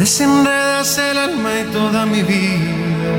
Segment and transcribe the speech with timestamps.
[0.00, 3.12] Desenredas el alma y toda mi vida.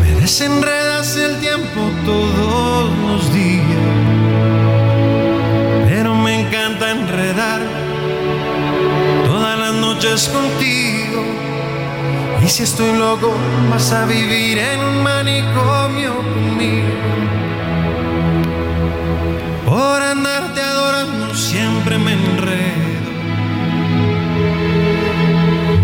[0.00, 3.86] Me desenredas el tiempo todos los días.
[5.86, 7.60] Pero me encanta enredar
[9.28, 11.22] todas las noches contigo.
[12.44, 13.32] Y si estoy loco,
[13.70, 16.94] vas a vivir en un manicomio conmigo.
[19.66, 22.41] Por andarte adorando siempre me enredo.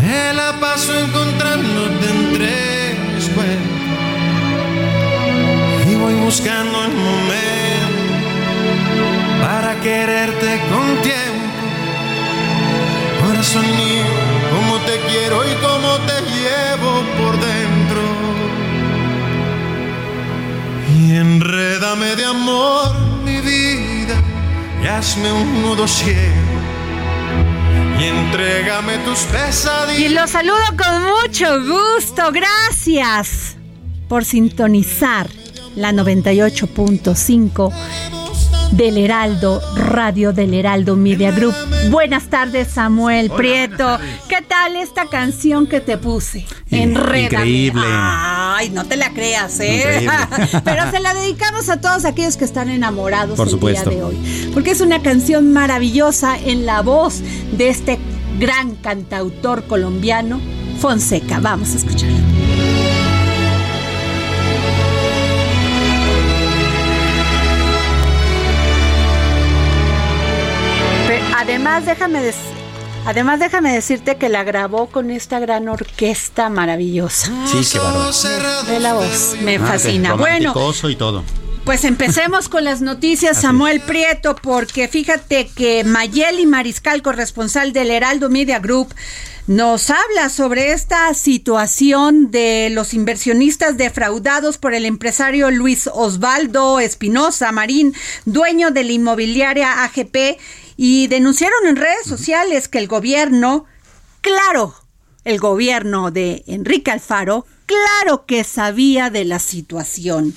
[0.08, 3.78] Me la paso encontrándote entre mis cuentos
[5.86, 8.14] y voy buscando el momento
[9.42, 11.58] para quererte con tiempo.
[13.22, 14.08] Corazón mío,
[14.54, 18.02] como te quiero y cómo te llevo por dentro.
[20.96, 22.94] Y enrédame de amor
[23.26, 24.16] mi vida
[24.82, 26.47] y hazme un nudo ciego
[27.98, 29.98] y entrégame tus pesadillas.
[29.98, 32.30] Y los saludo con mucho gusto.
[32.32, 33.56] Gracias
[34.08, 35.28] por sintonizar
[35.74, 37.72] la 98.5
[38.72, 41.54] del Heraldo Radio del Heraldo Media Group.
[41.90, 43.98] Buenas tardes, Samuel Prieto.
[44.28, 46.44] ¿Qué tal esta canción que te puse?
[46.70, 47.22] Enrédame.
[47.24, 47.82] Increíble.
[47.86, 50.06] Ay, no te la creas, ¿eh?
[50.64, 53.90] Pero se la dedicamos a todos aquellos que están enamorados Por el supuesto.
[53.90, 54.50] día de hoy.
[54.52, 57.20] Porque es una canción maravillosa en la voz
[57.52, 57.98] de este
[58.38, 60.40] gran cantautor colombiano,
[60.80, 61.40] Fonseca.
[61.40, 62.37] Vamos a escucharla.
[71.48, 72.30] Además, déjame
[73.06, 77.32] Además, déjame decirte que la grabó con esta gran orquesta maravillosa.
[77.46, 78.62] Sí, qué bárbaro.
[78.64, 80.12] De la voz, me Ah, fascina.
[80.12, 81.24] Bueno, romanticoso y todo.
[81.64, 88.28] pues empecemos con las noticias, Samuel Prieto, porque fíjate que Mayeli Mariscal, corresponsal del Heraldo
[88.28, 88.94] Media Group,
[89.46, 97.52] nos habla sobre esta situación de los inversionistas defraudados por el empresario Luis Osvaldo Espinosa
[97.52, 97.94] Marín,
[98.26, 100.38] dueño de la inmobiliaria AGP,
[100.80, 103.64] y denunciaron en redes sociales que el gobierno,
[104.20, 104.76] claro,
[105.24, 110.36] el gobierno de Enrique Alfaro, claro que sabía de la situación.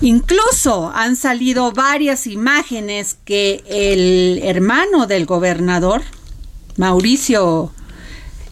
[0.00, 6.02] Incluso han salido varias imágenes que el hermano del gobernador,
[6.78, 7.74] Mauricio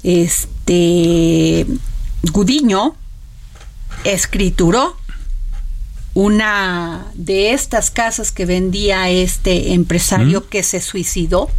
[0.02, 1.66] este,
[2.30, 2.94] Gudiño,
[4.04, 4.98] escrituró
[6.14, 11.50] una de estas casas que vendía este empresario que se suicidó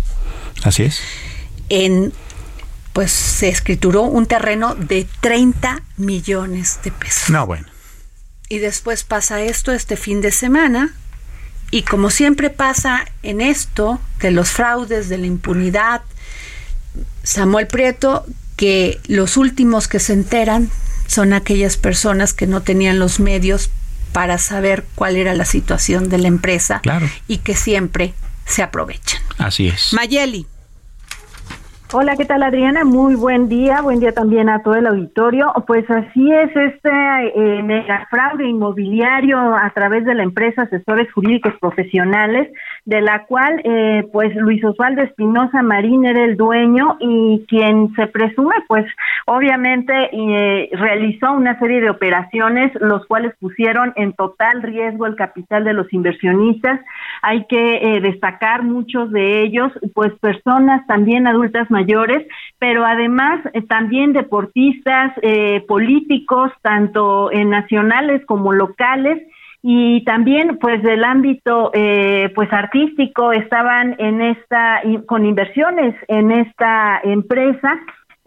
[0.64, 1.00] Así es.
[1.70, 2.14] en
[2.94, 7.32] pues se escrituró un terreno de 30 millones de pesos.
[7.32, 7.66] No, bueno.
[8.50, 10.94] Y después pasa esto este fin de semana.
[11.72, 16.04] Y como siempre pasa en esto, de los fraudes, de la impunidad,
[17.24, 18.28] Samuel Prieto,
[18.58, 20.70] que los últimos que se enteran
[21.08, 23.72] son aquellas personas que no tenían los medios
[24.14, 27.10] para saber cuál era la situación de la empresa Claro.
[27.28, 28.14] y que siempre
[28.46, 29.22] se aprovechan.
[29.38, 29.92] Así es.
[29.94, 30.46] Mayeli.
[31.96, 32.86] Hola, ¿qué tal Adriana?
[32.86, 35.54] Muy buen día, buen día también a todo el auditorio.
[35.68, 41.54] Pues así es este eh, mega fraude inmobiliario a través de la empresa Asesores Jurídicos
[41.62, 42.52] Profesionales,
[42.86, 48.08] de la cual eh, pues Luis Osvaldo Espinosa Marín era el dueño y quien se
[48.08, 48.88] presume pues
[49.28, 55.64] obviamente eh, realizó una serie de operaciones los cuales pusieron en total riesgo el capital
[55.64, 56.82] de los inversionistas.
[57.22, 62.26] Hay que eh, destacar muchos de ellos pues personas también adultas mayores mayores,
[62.60, 69.22] pero además eh, también deportistas, eh, políticos, tanto eh, nacionales como locales,
[69.66, 71.72] y también pues del ámbito
[72.36, 77.80] pues artístico estaban en esta con inversiones en esta empresa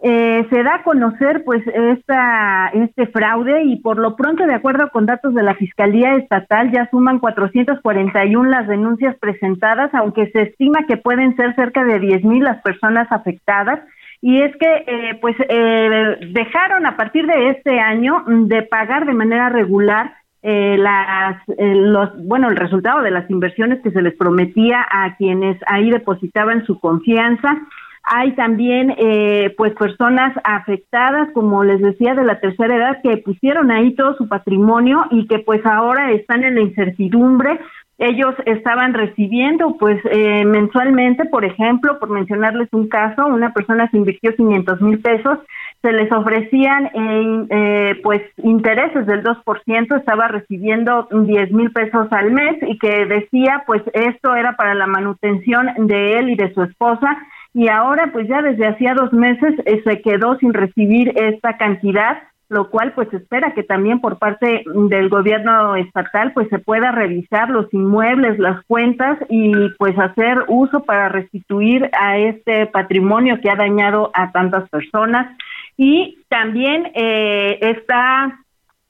[0.02, 4.90] eh, se da a conocer pues esta, este fraude y por lo pronto de acuerdo
[4.90, 10.84] con datos de la Fiscalía Estatal ya suman 441 las denuncias presentadas aunque se estima
[10.86, 13.80] que pueden ser cerca de 10 mil las personas afectadas.
[14.20, 19.14] Y es que eh, pues eh, dejaron a partir de este año de pagar de
[19.14, 20.12] manera regular
[20.42, 25.90] las los bueno el resultado de las inversiones que se les prometía a quienes ahí
[25.90, 27.66] depositaban su confianza
[28.08, 33.72] hay también eh, pues personas afectadas, como les decía, de la tercera edad que pusieron
[33.72, 37.58] ahí todo su patrimonio y que pues ahora están en la incertidumbre.
[37.98, 43.96] Ellos estaban recibiendo pues eh, mensualmente, por ejemplo, por mencionarles un caso, una persona se
[43.96, 45.38] invirtió 500 mil pesos,
[45.82, 52.56] se les ofrecían eh, pues intereses del 2%, estaba recibiendo 10 mil pesos al mes
[52.68, 57.16] y que decía pues esto era para la manutención de él y de su esposa
[57.56, 62.18] y ahora pues ya desde hacía dos meses eh, se quedó sin recibir esta cantidad
[62.50, 67.48] lo cual pues espera que también por parte del gobierno estatal pues se pueda revisar
[67.48, 73.56] los inmuebles, las cuentas y pues hacer uso para restituir a este patrimonio que ha
[73.56, 75.36] dañado a tantas personas.
[75.76, 78.38] Y también eh, está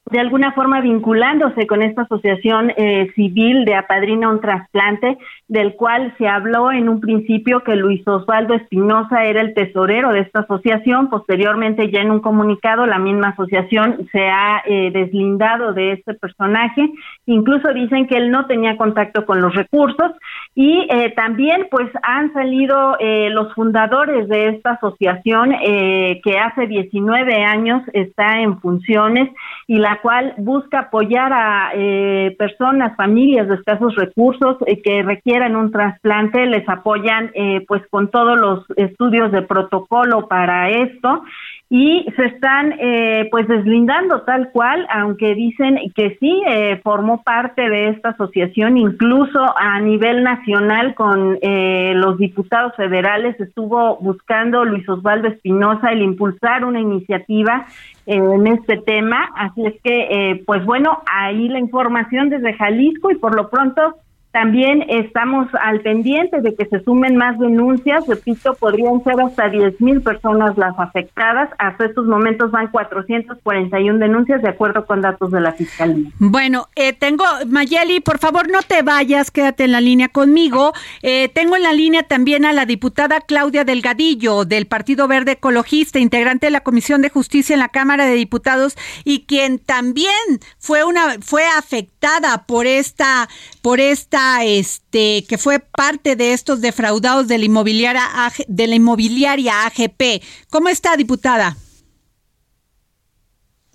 [0.09, 5.19] de alguna forma vinculándose con esta asociación eh, civil de Apadrina un trasplante,
[5.49, 10.21] del cual se habló en un principio que Luis Osvaldo Espinosa era el tesorero de
[10.21, 11.11] esta asociación.
[11.11, 16.89] Posteriormente, ya en un comunicado, la misma asociación se ha eh, deslindado de este personaje.
[17.27, 20.13] Incluso dicen que él no tenía contacto con los recursos.
[20.55, 22.97] Y eh, también, pues, han salido
[23.31, 29.31] los fundadores de esta asociación que hace 19 años está en funciones
[29.67, 35.57] y la cual busca apoyar a eh, personas, familias de escasos recursos eh, que requieran
[35.57, 41.23] un trasplante, les apoyan eh, pues con todos los estudios de protocolo para esto
[41.69, 47.69] y se están eh, pues deslindando tal cual, aunque dicen que sí eh, formó parte
[47.69, 53.39] de esta asociación, incluso a nivel nacional con eh, los diputados federales.
[53.41, 57.67] Estuvo buscando Luis Osvaldo Espinosa el impulsar una iniciativa
[58.07, 63.35] en este tema, así es que pues bueno, ahí la información desde Jalisco y por
[63.35, 63.97] lo pronto
[64.37, 68.07] también estamos al pendiente de que se sumen más denuncias.
[68.07, 71.49] Repito, podrían ser hasta 10 mil personas las afectadas.
[71.57, 76.11] Hasta estos momentos van 441 denuncias de acuerdo con datos de la Fiscalía.
[76.19, 80.75] Bueno, eh, tengo, Mayeli, por favor no te vayas, quédate en la línea conmigo.
[81.01, 85.99] Eh, tengo en la línea también a la diputada Claudia Delgadillo del Partido Verde Ecologista,
[85.99, 90.13] integrante de la Comisión de Justicia en la Cámara de Diputados y quien también
[90.59, 93.31] fue una fue afectada por esta
[93.63, 98.03] por esta este, que fue parte de estos defraudados de la inmobiliaria,
[98.49, 100.23] de la inmobiliaria AGP.
[100.51, 101.57] ¿Cómo está, diputada?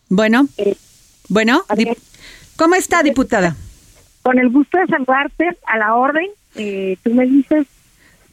[0.09, 0.75] Bueno, eh,
[1.29, 1.63] bueno,
[2.57, 3.55] ¿cómo está, diputada?
[4.23, 6.27] Con el gusto de saludarte a la orden.
[6.55, 7.65] Eh, tú me dices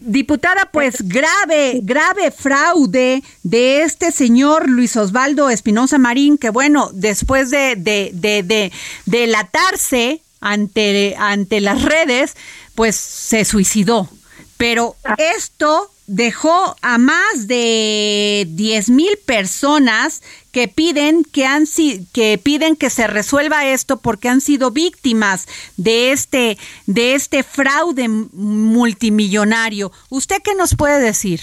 [0.00, 7.50] Diputada, pues grave, grave fraude de este señor Luis Osvaldo Espinosa Marín, que bueno, después
[7.50, 8.73] de, de, de, de
[9.07, 12.37] delatarse ante, ante las redes,
[12.75, 14.09] pues se suicidó.
[14.57, 15.14] Pero ah.
[15.18, 21.64] esto dejó a más de 10 mil personas que piden que han
[22.12, 28.09] que piden que se resuelva esto porque han sido víctimas de este de este fraude
[28.09, 29.92] multimillonario.
[30.09, 31.42] ¿Usted qué nos puede decir?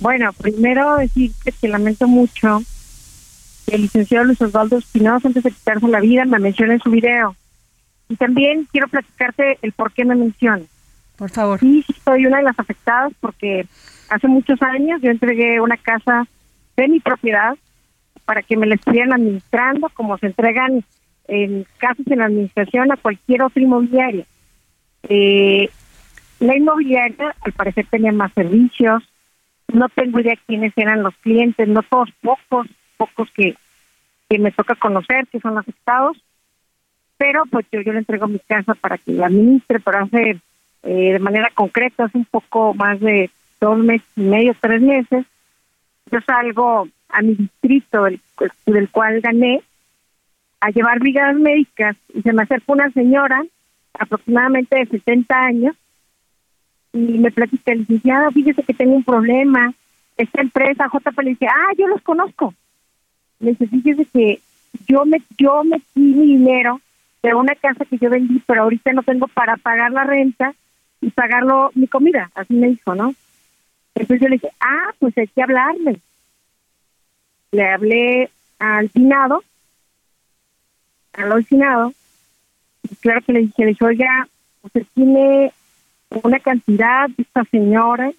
[0.00, 2.62] Bueno, primero decir que lamento mucho
[3.66, 6.90] que el licenciado Luis Osvaldo Espinosa antes de quitarse la vida me menciona en su
[6.90, 7.34] video
[8.08, 10.68] y también quiero platicarte el por qué me mencionas.
[11.16, 11.60] Por favor.
[11.60, 13.66] Sí, soy una de las afectadas porque
[14.08, 16.26] hace muchos años yo entregué una casa
[16.76, 17.56] de mi propiedad
[18.24, 20.84] para que me la estuvieran administrando como se entregan
[21.28, 24.26] en casas en administración a cualquier otra inmobiliaria.
[25.08, 25.70] Eh,
[26.40, 29.02] la inmobiliaria al parecer tenía más servicios,
[29.72, 33.56] no tengo idea quiénes eran los clientes, no todos, pocos, pocos que,
[34.28, 36.18] que me toca conocer, que son afectados,
[37.18, 40.38] pero pues yo, yo le entrego mi casa para que la administre, pero hace
[40.82, 43.30] eh, de manera concreta, hace un poco más de
[43.60, 45.24] dos meses y medio, tres meses,
[46.10, 48.20] yo salgo a mi distrito, del,
[48.66, 49.62] del cual gané,
[50.60, 53.44] a llevar brigadas médicas y se me acerca una señora
[53.98, 55.76] aproximadamente de 70 años
[56.92, 59.72] y me platica, licenciada, fíjese que tengo un problema,
[60.16, 62.54] esta empresa JP le ah, yo los conozco.
[63.40, 64.40] Le dice, fíjese que
[64.88, 66.80] yo me, yo metí mi dinero
[67.30, 70.54] de una casa que yo vendí, pero ahorita no tengo para pagar la renta
[71.00, 73.14] y pagarlo mi comida, así me dijo, ¿no?
[73.94, 76.00] Entonces yo le dije, ah, pues hay que hablarle.
[77.52, 79.42] Le hablé al finado,
[81.14, 81.92] al finado,
[82.90, 84.28] y claro que le dije, le dije, oiga,
[84.62, 85.52] usted tiene
[86.22, 88.12] una cantidad de esta señora,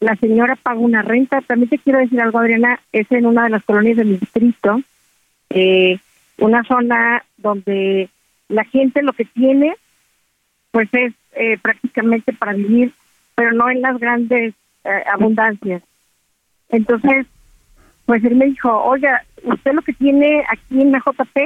[0.00, 3.50] la señora paga una renta, también te quiero decir algo, Adriana, es en una de
[3.50, 4.80] las colonias del distrito,
[5.50, 5.98] eh,
[6.38, 8.08] una zona donde
[8.50, 9.74] la gente lo que tiene,
[10.70, 12.92] pues es eh, prácticamente para vivir,
[13.34, 14.54] pero no en las grandes
[14.84, 15.82] eh, abundancias.
[16.68, 17.26] Entonces,
[18.06, 21.36] pues él me dijo, oiga, usted lo que tiene aquí en la JP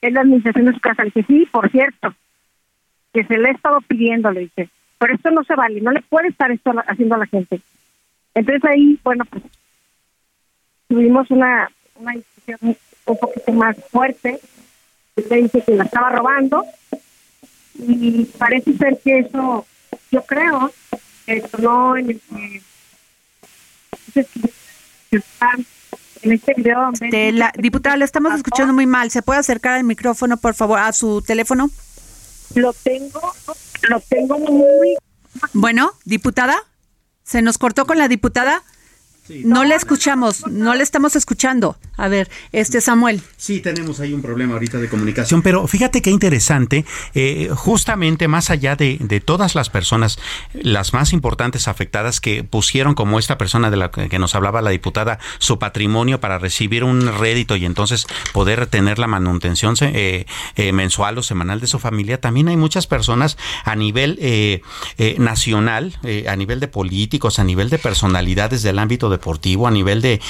[0.00, 1.04] es la administración de su casa.
[1.04, 2.14] Le dije, sí, por cierto,
[3.12, 6.02] que se le ha estado pidiendo, le dije, pero esto no se vale, no le
[6.02, 7.60] puede estar esto haciendo a la gente.
[8.34, 9.44] Entonces ahí, bueno, pues
[10.88, 12.58] tuvimos una, una discusión
[13.06, 14.38] un poquito más fuerte,
[15.16, 16.64] le dice que la estaba robando,
[17.74, 19.66] y parece ser que eso,
[20.10, 20.72] yo creo,
[21.26, 22.20] esto no en el
[26.22, 26.90] en este video.
[27.32, 29.10] la diputada, la estamos escuchando muy mal.
[29.10, 31.70] ¿Se puede acercar al micrófono, por favor, a su teléfono?
[32.54, 33.20] Lo tengo,
[33.88, 34.96] lo tengo muy.
[35.52, 36.56] Bueno, diputada,
[37.22, 38.62] ¿se nos cortó con la diputada?
[39.44, 41.78] No le escuchamos, no le estamos escuchando.
[42.00, 43.20] A ver, este Samuel.
[43.36, 48.48] Sí, tenemos ahí un problema ahorita de comunicación, pero fíjate qué interesante, eh, justamente más
[48.48, 50.18] allá de, de, todas las personas,
[50.54, 54.70] las más importantes afectadas que pusieron como esta persona de la que nos hablaba la
[54.70, 60.24] diputada, su patrimonio para recibir un rédito y entonces poder tener la manutención eh,
[60.56, 64.62] eh, mensual o semanal de su familia, también hay muchas personas a nivel
[65.18, 70.00] nacional, a nivel de políticos, a nivel de personalidades del ámbito de deportivo, a nivel
[70.00, 70.20] de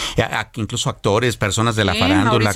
[0.57, 2.53] incluso actores, personas de la farándula.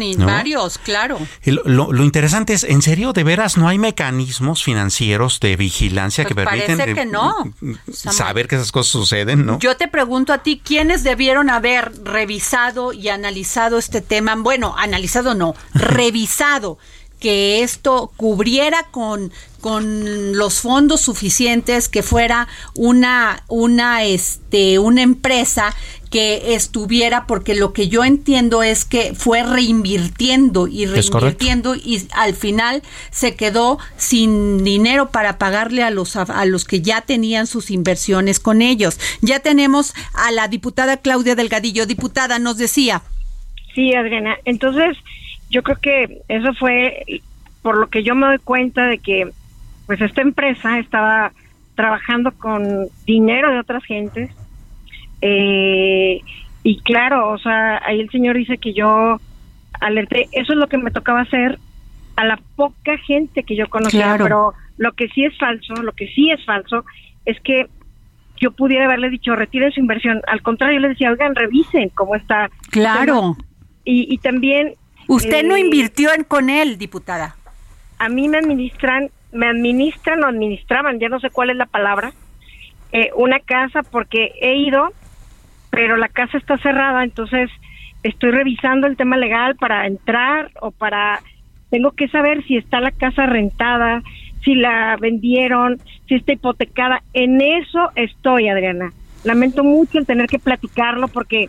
[0.00, 1.18] y varios, claro.
[1.44, 6.46] Lo, interesante es, en serio, de veras, no hay mecanismos financieros de vigilancia que pues
[6.46, 7.52] permiten parece que no.
[7.92, 9.58] saber que esas cosas suceden, ¿no?
[9.58, 14.34] Yo te pregunto a ti, ¿quiénes debieron haber revisado y analizado este tema?
[14.36, 16.78] Bueno, analizado no, revisado
[17.24, 25.74] que esto cubriera con con los fondos suficientes que fuera una una este una empresa
[26.10, 32.34] que estuviera porque lo que yo entiendo es que fue reinvirtiendo y reinvirtiendo y al
[32.34, 37.70] final se quedó sin dinero para pagarle a los a los que ya tenían sus
[37.70, 39.00] inversiones con ellos.
[39.22, 43.00] Ya tenemos a la diputada Claudia Delgadillo, diputada nos decía.
[43.74, 44.36] Sí, Adriana.
[44.44, 44.98] Entonces,
[45.54, 47.04] yo creo que eso fue
[47.62, 49.30] por lo que yo me doy cuenta de que
[49.86, 51.32] pues esta empresa estaba
[51.76, 54.30] trabajando con dinero de otras gentes
[55.22, 56.20] eh,
[56.64, 59.20] y claro, o sea, ahí el señor dice que yo
[59.80, 61.60] alerté, eso es lo que me tocaba hacer
[62.16, 66.08] a la poca gente que yo conocía, pero lo que sí es falso, lo que
[66.08, 66.84] sí es falso
[67.26, 67.68] es que
[68.38, 72.16] yo pudiera haberle dicho retiren su inversión, al contrario, yo le decía, oigan, revisen cómo
[72.16, 72.50] está.
[72.70, 73.36] Claro.
[73.84, 74.74] Y, y también...
[75.08, 77.36] Usted no eh, invirtió en, con él, diputada.
[77.98, 82.12] A mí me administran me administran o administraban, ya no sé cuál es la palabra,
[82.92, 84.92] eh, una casa porque he ido,
[85.70, 87.50] pero la casa está cerrada, entonces
[88.04, 91.20] estoy revisando el tema legal para entrar o para,
[91.70, 94.02] tengo que saber si está la casa rentada,
[94.44, 98.92] si la vendieron, si está hipotecada, en eso estoy, Adriana.
[99.24, 101.48] Lamento mucho el tener que platicarlo porque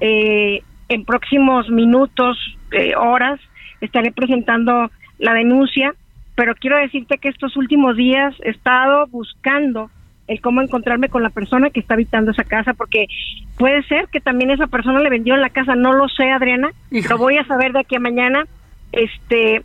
[0.00, 2.36] eh, en próximos minutos,
[2.72, 3.40] eh, horas,
[3.80, 5.94] estaré presentando la denuncia
[6.38, 9.90] pero quiero decirte que estos últimos días he estado buscando
[10.28, 13.08] el cómo encontrarme con la persona que está habitando esa casa, porque
[13.56, 17.18] puede ser que también esa persona le vendió la casa, no lo sé, Adriana, lo
[17.18, 18.46] voy a saber de aquí a mañana,
[18.92, 19.64] este,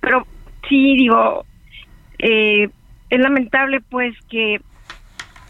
[0.00, 0.26] pero
[0.70, 1.44] sí digo,
[2.18, 2.70] eh,
[3.10, 4.62] es lamentable pues que,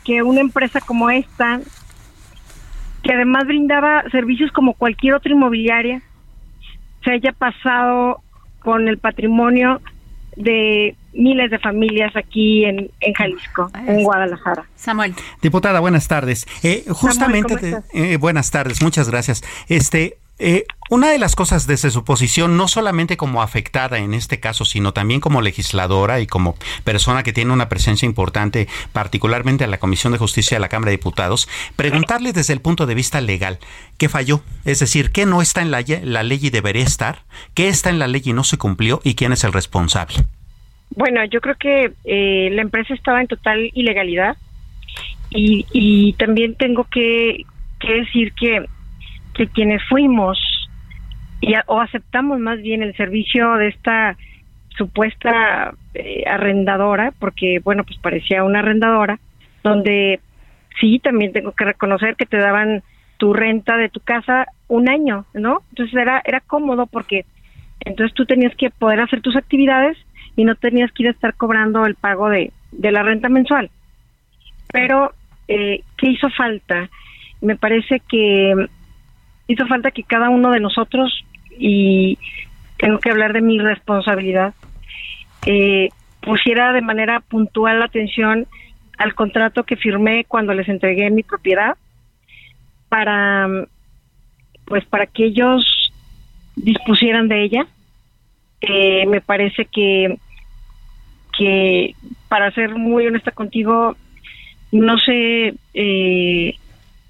[0.05, 1.61] que una empresa como esta,
[3.05, 6.03] que además brindaba servicios como cualquier otra inmobiliaria,
[7.07, 8.21] se haya pasado
[8.59, 9.81] con el patrimonio
[10.35, 14.65] de miles de familias aquí en, en Jalisco, en Guadalajara.
[14.75, 15.15] Samuel.
[15.41, 16.47] Diputada, buenas tardes.
[16.65, 19.43] Eh, justamente, eh, buenas tardes, muchas gracias.
[19.69, 24.39] Este, eh, una de las cosas desde su posición, no solamente como afectada en este
[24.39, 29.71] caso, sino también como legisladora y como persona que tiene una presencia importante, particularmente en
[29.71, 33.21] la Comisión de Justicia de la Cámara de Diputados, preguntarle desde el punto de vista
[33.21, 33.59] legal,
[33.99, 34.43] ¿qué falló?
[34.65, 37.23] Es decir, ¿qué no está en la, la ley y debería estar?
[37.55, 39.01] ¿Qué está en la ley y no se cumplió?
[39.03, 40.17] ¿Y quién es el responsable?
[40.91, 44.37] Bueno, yo creo que eh, la empresa estaba en total ilegalidad
[45.31, 47.45] y, y también tengo que,
[47.81, 48.67] que decir que
[49.37, 50.39] que quienes fuimos
[51.41, 54.17] y o aceptamos más bien el servicio de esta
[54.77, 59.19] supuesta eh, arrendadora, porque bueno, pues parecía una arrendadora,
[59.63, 60.21] donde
[60.81, 62.83] sí, también tengo que reconocer que te daban
[63.19, 65.63] tu renta de tu casa un año, ¿no?
[65.71, 67.25] Entonces era, era cómodo porque
[67.81, 69.97] entonces tú tenías que poder hacer tus actividades
[70.37, 73.71] y no tenías que ir a estar cobrando el pago de, de la renta mensual.
[74.73, 75.13] Pero,
[75.49, 76.91] eh, ¿qué hizo falta?
[77.41, 78.69] Me parece que
[79.49, 81.25] hizo falta que cada uno de nosotros,
[81.59, 82.19] y
[82.79, 84.55] tengo que hablar de mi responsabilidad,
[85.47, 85.89] eh,
[86.21, 88.47] pusiera de manera puntual la atención
[88.99, 91.77] al contrato que firmé cuando les entregué mi propiedad
[92.89, 93.49] para
[94.65, 95.93] pues para que ellos
[96.57, 97.67] dispusieran de ella.
[98.61, 100.19] Eh, me parece que
[101.39, 101.95] que
[102.29, 103.97] para ser muy honesta contigo
[104.73, 106.57] no sé eh,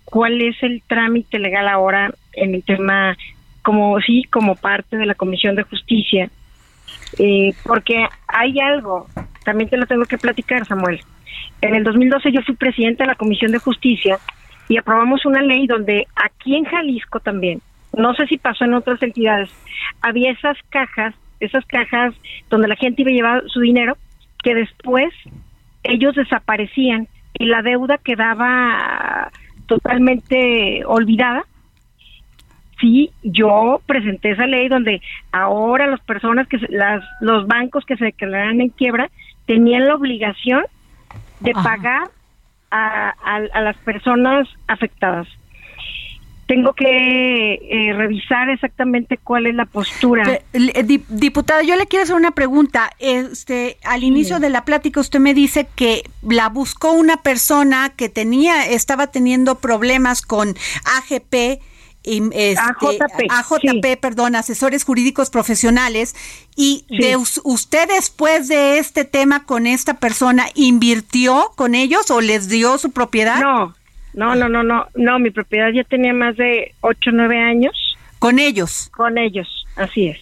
[0.07, 3.17] cuál es el trámite legal ahora en el tema,
[3.63, 6.31] como sí, como parte de la Comisión de Justicia,
[7.19, 9.07] eh, porque hay algo,
[9.45, 11.01] también te lo tengo que platicar, Samuel.
[11.61, 14.19] En el 2012 yo fui presidenta de la Comisión de Justicia
[14.69, 17.61] y aprobamos una ley donde aquí en Jalisco también,
[17.97, 19.51] no sé si pasó en otras entidades,
[20.03, 22.15] había esas cajas, esas cajas
[22.49, 23.97] donde la gente iba a llevar su dinero,
[24.43, 25.13] que después
[25.83, 27.09] ellos desaparecían
[27.39, 29.31] y la deuda quedaba
[29.67, 31.45] totalmente olvidada
[32.81, 35.01] sí, yo presenté esa ley donde
[35.33, 39.11] ahora las personas que las los bancos que se declararan en quiebra
[39.47, 40.65] tenían la obligación
[41.41, 42.09] de pagar
[42.71, 45.29] a, a, las personas afectadas.
[46.47, 50.41] Tengo que eh, revisar exactamente cuál es la postura.
[50.53, 52.91] Eh, diputada, yo le quiero hacer una pregunta.
[52.99, 58.09] Este, al inicio de la plática usted me dice que la buscó una persona que
[58.09, 60.55] tenía, estaba teniendo problemas con
[60.99, 61.61] AGP
[62.07, 66.15] este, AJP, perdón, asesores jurídicos profesionales.
[66.55, 72.49] Y de usted después de este tema con esta persona, ¿invirtió con ellos o les
[72.49, 73.41] dio su propiedad?
[73.41, 73.75] No,
[74.17, 77.97] no, no, no, no, no, mi propiedad ya tenía más de 8 o 9 años.
[78.19, 78.91] ¿Con ellos?
[78.95, 80.19] Con ellos, así es.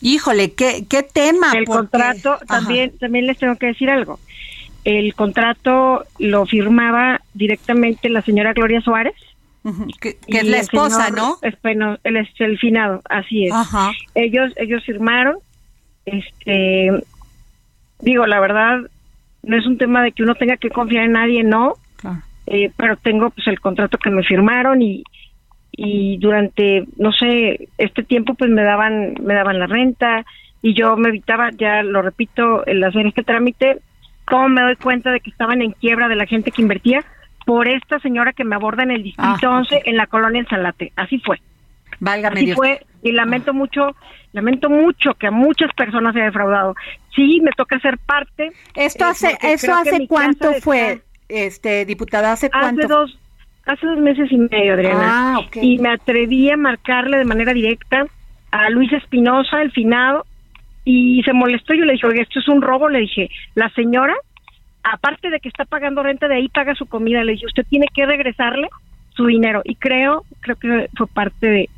[0.00, 1.52] Híjole, qué, qué tema.
[1.54, 4.18] El contrato, también, también les tengo que decir algo.
[4.84, 9.14] El contrato lo firmaba directamente la señora Gloria Suárez
[10.00, 11.38] que, es la esposa, ¿no?
[11.62, 13.54] bueno, es el finado, así es.
[14.14, 15.36] Ellos, ellos firmaron,
[16.06, 16.90] este,
[18.00, 18.78] digo, la verdad,
[19.42, 21.74] no es un tema de que uno tenga que confiar en nadie, no,
[22.50, 25.04] eh, pero tengo pues el contrato que me firmaron y,
[25.72, 30.24] y durante, no sé, este tiempo pues me daban, me daban la renta
[30.62, 33.78] y yo me evitaba, ya lo repito, el hacer este trámite,
[34.26, 37.04] ¿cómo me doy cuenta de que estaban en quiebra de la gente que invertía?
[37.48, 40.48] por esta señora que me aborda en el distrito 11 ah, en la colonia El
[40.48, 40.92] Salate.
[40.96, 41.40] Así fue.
[41.98, 43.96] Válgame Así fue y lamento mucho,
[44.34, 46.74] lamento mucho que a muchas personas se haya defraudado.
[47.16, 48.52] Sí, me toca ser parte.
[48.74, 52.80] Esto eh, hace, eso hace cuánto fue, este diputada, hace cuánto.
[52.82, 53.18] Hace dos,
[53.66, 55.36] hace dos meses y medio, Adriana.
[55.36, 58.06] Ah, Y me atreví a marcarle de manera directa
[58.50, 60.24] a Luis Espinosa, el finado,
[60.84, 61.74] y se molestó.
[61.74, 62.88] Yo le dije, oye, esto es un robo.
[62.88, 64.14] Le dije, la señora
[64.82, 67.24] aparte de que está pagando renta de ahí, paga su comida.
[67.24, 68.68] Le dije, usted tiene que regresarle
[69.10, 69.62] su dinero.
[69.64, 71.68] Y creo, creo que fue parte de,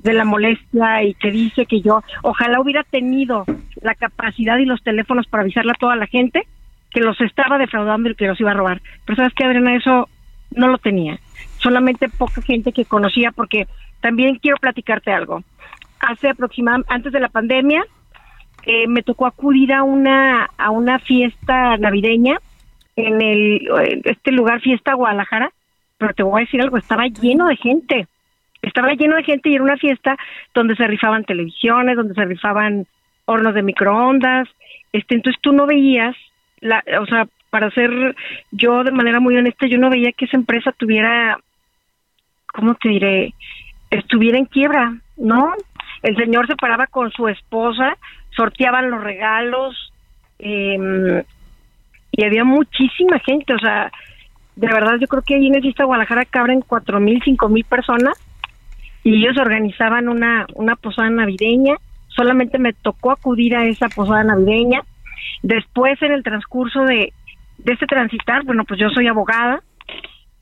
[0.00, 3.44] de la molestia y que dice que yo ojalá hubiera tenido
[3.82, 6.46] la capacidad y los teléfonos para avisarle a toda la gente
[6.90, 8.80] que los estaba defraudando y que los iba a robar.
[9.04, 10.08] Pero sabes que Adriana, eso
[10.50, 11.18] no lo tenía.
[11.58, 13.66] Solamente poca gente que conocía porque
[14.00, 15.42] también quiero platicarte algo.
[16.00, 17.84] Hace aproximadamente, antes de la pandemia,
[18.64, 22.38] eh, me tocó acudir a una, a una fiesta navideña
[22.96, 25.52] en el este lugar Fiesta Guadalajara,
[25.98, 28.06] pero te voy a decir algo, estaba lleno de gente.
[28.60, 30.16] Estaba lleno de gente y era una fiesta
[30.52, 32.86] donde se rifaban televisiones, donde se rifaban
[33.24, 34.48] hornos de microondas.
[34.92, 36.16] Este, entonces tú no veías
[36.60, 38.14] la o sea, para ser
[38.50, 41.38] yo de manera muy honesta, yo no veía que esa empresa tuviera
[42.52, 43.34] ¿cómo te diré?
[43.90, 45.54] estuviera en quiebra, ¿no?
[46.02, 47.96] El señor se paraba con su esposa,
[48.36, 49.92] sorteaban los regalos,
[50.38, 51.22] em,
[52.12, 53.90] y había muchísima gente, o sea,
[54.56, 58.14] de verdad yo creo que ahí en el Guadalajara cabren cuatro mil, cinco mil personas
[59.04, 61.76] y ellos organizaban una, una posada navideña,
[62.08, 64.82] solamente me tocó acudir a esa posada navideña,
[65.42, 67.12] después en el transcurso de,
[67.58, 69.62] de este transitar, bueno, pues yo soy abogada,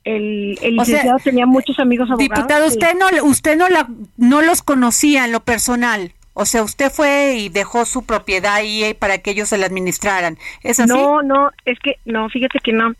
[0.04, 2.36] el, el licenciado tenía muchos amigos abogados.
[2.36, 6.12] Diputado, usted no, usted no, la, no los conocía en lo personal.
[6.38, 10.36] O sea, usted fue y dejó su propiedad ahí para que ellos se la administraran.
[10.62, 10.92] ¿Es así?
[10.92, 12.92] No, no, es que no, fíjate que no.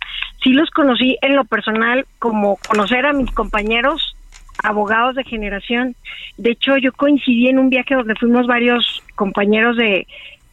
[0.43, 4.17] Sí los conocí en lo personal como conocer a mis compañeros
[4.65, 5.95] abogados de generación.
[6.39, 10.07] De hecho, yo coincidí en un viaje donde fuimos varios compañeros de,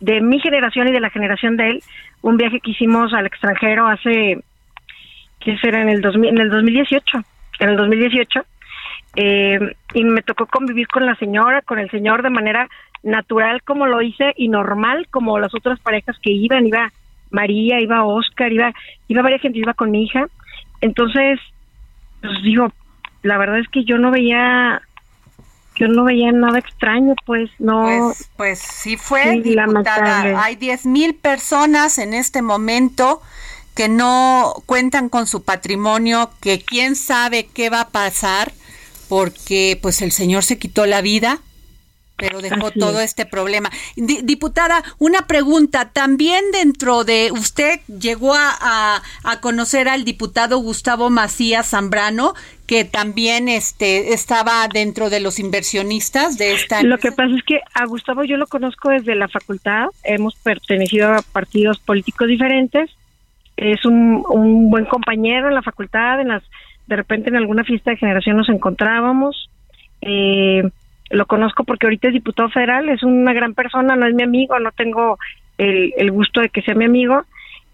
[0.03, 1.83] de mi generación y de la generación de él,
[2.21, 4.43] un viaje que hicimos al extranjero hace,
[5.39, 5.81] ¿qué será?
[5.81, 7.23] En el, 2000, en el 2018.
[7.59, 8.45] En el 2018
[9.15, 9.59] eh,
[9.93, 12.67] y me tocó convivir con la señora, con el señor de manera
[13.03, 16.91] natural como lo hice y normal como las otras parejas que iban, iba
[17.29, 18.73] María, iba Oscar, iba,
[19.07, 20.27] iba varias gente, iba con mi hija.
[20.81, 21.39] Entonces,
[22.21, 22.71] pues digo,
[23.21, 24.81] la verdad es que yo no veía
[25.75, 27.83] yo no veía nada extraño, pues no.
[27.83, 30.43] Pues, pues sí fue, diputada.
[30.43, 33.21] Hay diez mil personas en este momento
[33.75, 38.53] que no cuentan con su patrimonio, que quién sabe qué va a pasar
[39.09, 41.39] porque pues el señor se quitó la vida,
[42.17, 43.69] pero dejó todo este problema.
[43.95, 51.69] diputada, una pregunta, también dentro de usted llegó a, a, conocer al diputado Gustavo Macías
[51.69, 52.33] Zambrano,
[52.67, 57.59] que también este estaba dentro de los inversionistas de esta Lo que pasa es que
[57.73, 62.89] a Gustavo yo lo conozco desde la facultad, hemos pertenecido a partidos políticos diferentes,
[63.57, 66.43] es un, un buen compañero en la facultad, en las
[66.87, 69.49] de repente en alguna fiesta de generación nos encontrábamos.
[70.01, 70.63] Eh,
[71.13, 74.59] lo conozco porque ahorita es diputado federal, es una gran persona, no es mi amigo,
[74.59, 75.19] no tengo
[75.57, 77.23] el, el gusto de que sea mi amigo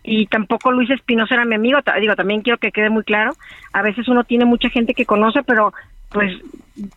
[0.04, 3.34] y tampoco Luis Espinosa era mi amigo, digo, también quiero que quede muy claro,
[3.74, 5.74] a veces uno tiene mucha gente que conoce, pero
[6.10, 6.34] pues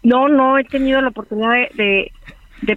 [0.03, 2.13] no, no he tenido la oportunidad de, de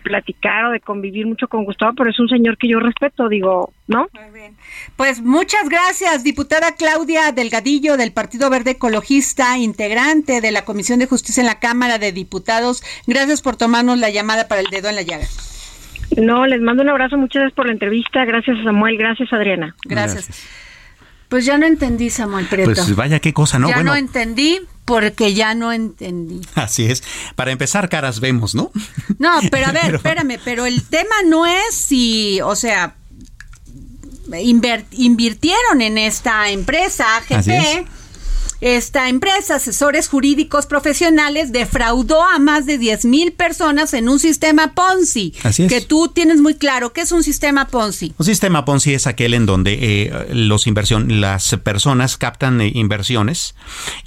[0.04, 3.72] platicar o de convivir mucho con Gustavo, pero es un señor que yo respeto, digo,
[3.88, 4.08] ¿no?
[4.14, 4.56] Muy bien.
[4.96, 11.08] Pues muchas gracias, diputada Claudia Delgadillo del Partido Verde Ecologista, integrante de la Comisión de
[11.08, 12.84] Justicia en la Cámara de Diputados.
[13.08, 15.26] Gracias por tomarnos la llamada para el dedo en la llaga.
[16.18, 19.76] No, les mando un abrazo, muchas gracias por la entrevista, gracias Samuel, gracias Adriana.
[19.86, 20.30] Gracias.
[21.30, 22.72] Pues ya no entendí, Samuel Prieto.
[22.74, 23.70] Pues vaya qué cosa, ¿no?
[23.70, 26.42] Ya no entendí porque ya no entendí.
[26.56, 27.04] Así es.
[27.36, 28.72] Para empezar, caras vemos, ¿no?
[29.18, 32.96] No, pero a ver, espérame, pero el tema no es si, o sea,
[34.34, 37.88] invirtieron en esta empresa AGP
[38.62, 44.74] esta empresa, Asesores Jurídicos Profesionales, defraudó a más de 10 mil personas en un sistema
[44.74, 45.34] Ponzi.
[45.44, 45.70] Así es.
[45.70, 46.94] Que tú tienes muy claro.
[46.94, 48.14] ¿Qué es un sistema Ponzi?
[48.18, 53.56] Un sistema Ponzi es aquel en donde eh, los inversión, las personas captan eh, inversiones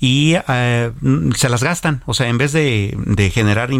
[0.00, 0.92] y eh,
[1.37, 2.02] se las gastan.
[2.06, 2.96] O sea, en vez de,
[3.32, 3.70] generar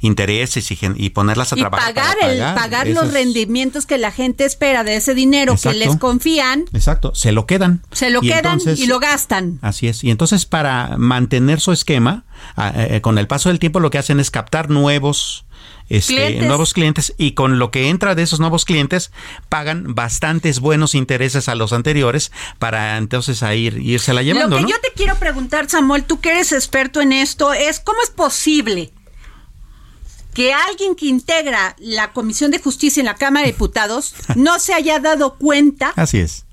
[0.00, 1.94] intereses y, ponerlas a trabajar.
[1.94, 6.64] Pagar, el, pagar los rendimientos que la gente espera de ese dinero que les confían.
[6.72, 7.82] Exacto, se lo quedan.
[7.92, 9.58] Se lo quedan y lo gastan.
[9.62, 9.89] Así es.
[10.02, 12.24] Y entonces para mantener su esquema,
[12.56, 15.44] eh, eh, con el paso del tiempo lo que hacen es captar nuevos
[15.88, 16.46] este, clientes.
[16.46, 19.10] nuevos clientes y con lo que entra de esos nuevos clientes
[19.48, 24.58] pagan bastantes buenos intereses a los anteriores para entonces a ir irse la llevando.
[24.58, 28.00] Lo que yo te quiero preguntar, Samuel, tú que eres experto en esto, es cómo
[28.02, 28.92] es posible
[30.32, 34.74] que alguien que integra la Comisión de Justicia en la Cámara de Diputados no se
[34.74, 35.92] haya dado cuenta.
[35.96, 36.44] Así es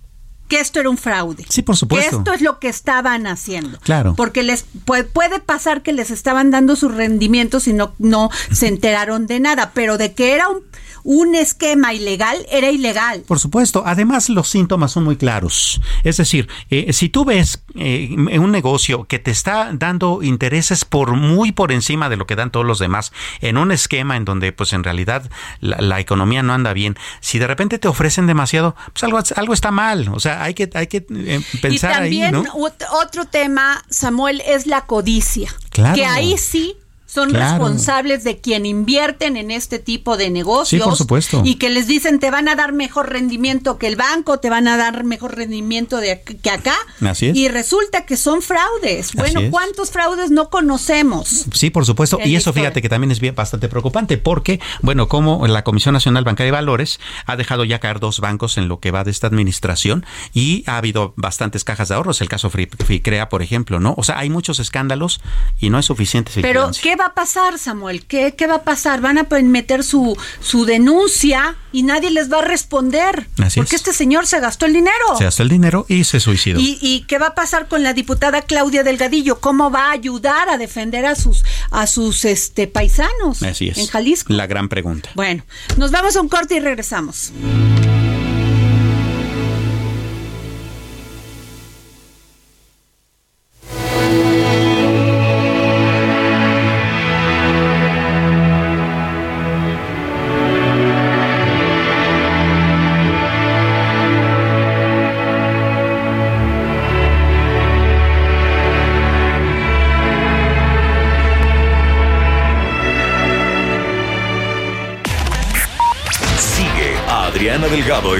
[0.48, 1.46] que esto era un fraude.
[1.50, 2.10] Sí, por supuesto.
[2.10, 3.80] Que esto es lo que estaban haciendo.
[3.80, 4.16] Claro.
[4.16, 8.68] Porque les puede, puede, pasar que les estaban dando sus rendimientos y no, no se
[8.68, 10.64] enteraron de nada, pero de que era un
[11.10, 13.22] un esquema ilegal era ilegal.
[13.26, 13.84] Por supuesto.
[13.86, 15.80] Además, los síntomas son muy claros.
[16.04, 21.14] Es decir, eh, si tú ves eh, un negocio que te está dando intereses por
[21.14, 24.52] muy por encima de lo que dan todos los demás, en un esquema en donde,
[24.52, 29.02] pues en realidad la, economía no anda bien, si de repente te ofrecen demasiado, pues
[29.06, 30.10] algo, algo está mal.
[30.10, 31.92] O sea, hay que, hay que eh, pensar.
[31.92, 32.44] Y también
[32.92, 35.50] otro tema, Samuel, es la codicia.
[35.70, 35.96] Claro.
[35.96, 36.76] Que ahí sí
[37.08, 40.84] son responsables de quien invierten en este tipo de negocios.
[40.84, 41.42] por supuesto.
[41.44, 44.68] Y que les dicen te van a dar mejor rendimiento que el banco, te van
[44.68, 46.76] a dar mejor rendimiento de que acá.
[47.02, 47.36] Así es.
[47.36, 49.14] Y resulta que son fraudes.
[49.14, 51.46] bueno, ¿cuántos fraudes no conocemos?
[51.54, 52.20] Sí, por supuesto.
[52.24, 56.26] Y eso fíjate que también es bien, bastante preocupante porque, bueno, como la Comisión Nacional
[56.26, 59.28] Bancaria y Valores ha dejado ya caer dos bancos en lo que va de esta
[59.28, 62.20] administración y ha habido bastantes cajas de ahorros.
[62.20, 63.94] El caso FICREA, por ejemplo, ¿no?
[63.98, 65.22] O sea, hay muchos escándalos
[65.58, 68.06] y no hay suficiente Pero, ¿qué va a pasar, Samuel?
[68.06, 69.02] ¿Qué, ¿Qué, va a pasar?
[69.02, 73.28] Van a meter su, su denuncia y nadie les va a responder.
[73.56, 75.18] porque este señor se gastó el dinero.
[75.18, 76.60] Se gastó el dinero y se suicidó.
[76.60, 79.40] ¿Y, ¿Y, qué va a pasar con la diputada Claudia Delgadillo?
[79.40, 83.78] ¿Cómo va a ayudar a defender a sus, a sus este, paisanos Así es.
[83.78, 84.34] en Jalisco?
[84.34, 85.10] La gran pregunta.
[85.16, 85.44] Bueno,
[85.78, 87.32] nos vamos a un corte y regresamos.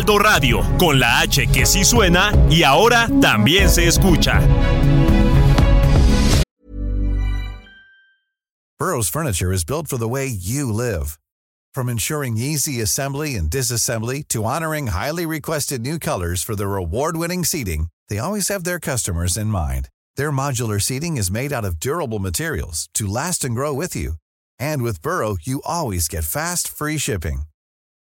[0.00, 4.40] Heraldo Radio, con la H que sí suena y ahora también se escucha.
[8.78, 11.18] Burroughs Furniture is built for the way you live.
[11.74, 17.44] From ensuring easy assembly and disassembly to honoring highly requested new colors for their award-winning
[17.44, 19.90] seating, they always have their customers in mind.
[20.16, 24.14] Their modular seating is made out of durable materials to last and grow with you.
[24.58, 27.42] And with Burrow, you always get fast, free shipping.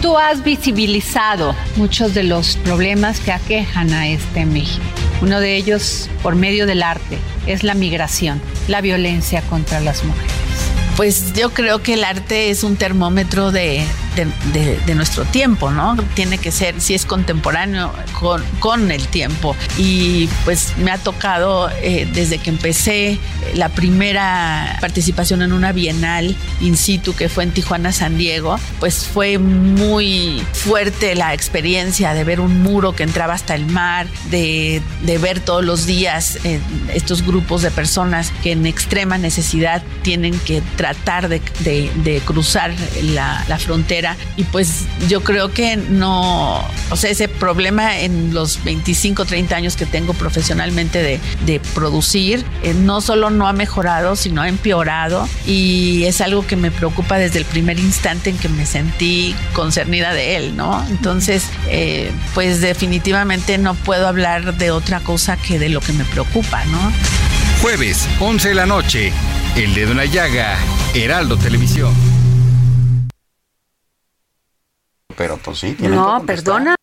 [0.00, 4.82] Tú has visibilizado muchos de los problemas que aquejan a este México.
[5.20, 10.32] Uno de ellos, por medio del arte, es la migración, la violencia contra las mujeres.
[10.96, 13.52] Pues yo creo que el arte es un termómetro
[14.16, 15.96] de, nuestro tiempo, ¿no?
[16.14, 17.92] Tiene que ser, si es contemporáneo,
[18.60, 19.56] con, el tiempo.
[19.78, 23.18] Y pues me ha tocado eh, desde que empecé
[23.54, 29.06] la primera participación en una bienal in situ que fue en Tijuana, San Diego, pues
[29.06, 34.82] fue muy fuerte la experiencia de ver un muro que entraba hasta el mar, de,
[35.20, 36.60] ver todos los días eh,
[36.94, 41.40] estos grupos de personas que en extrema necesidad tienen que tratar de,
[42.24, 43.99] cruzar la frontera
[44.36, 49.76] y pues yo creo que no, o sea, ese problema en los 25, 30 años
[49.76, 55.28] que tengo profesionalmente de, de producir, eh, no solo no ha mejorado, sino ha empeorado
[55.46, 60.12] y es algo que me preocupa desde el primer instante en que me sentí concernida
[60.12, 60.84] de él, ¿no?
[60.88, 66.04] Entonces, eh, pues definitivamente no puedo hablar de otra cosa que de lo que me
[66.04, 66.92] preocupa, ¿no?
[67.60, 69.12] Jueves, 11 de la noche,
[69.56, 70.56] El Dedo en la Llaga,
[70.94, 72.19] Heraldo Televisión
[75.20, 75.76] pero pues sí.
[75.80, 76.76] No, perdona.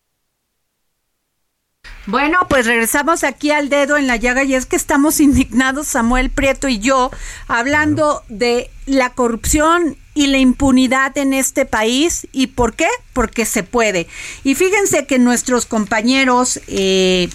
[2.06, 6.30] Bueno, pues regresamos aquí al dedo en la llaga y es que estamos indignados, Samuel
[6.30, 7.10] Prieto y yo,
[7.48, 12.28] hablando de la corrupción y la impunidad en este país.
[12.30, 12.86] ¿Y por qué?
[13.12, 14.06] Porque se puede.
[14.44, 17.28] Y fíjense que nuestros compañeros eh,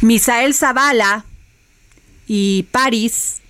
[0.00, 1.24] Misael Zavala
[2.26, 3.42] y París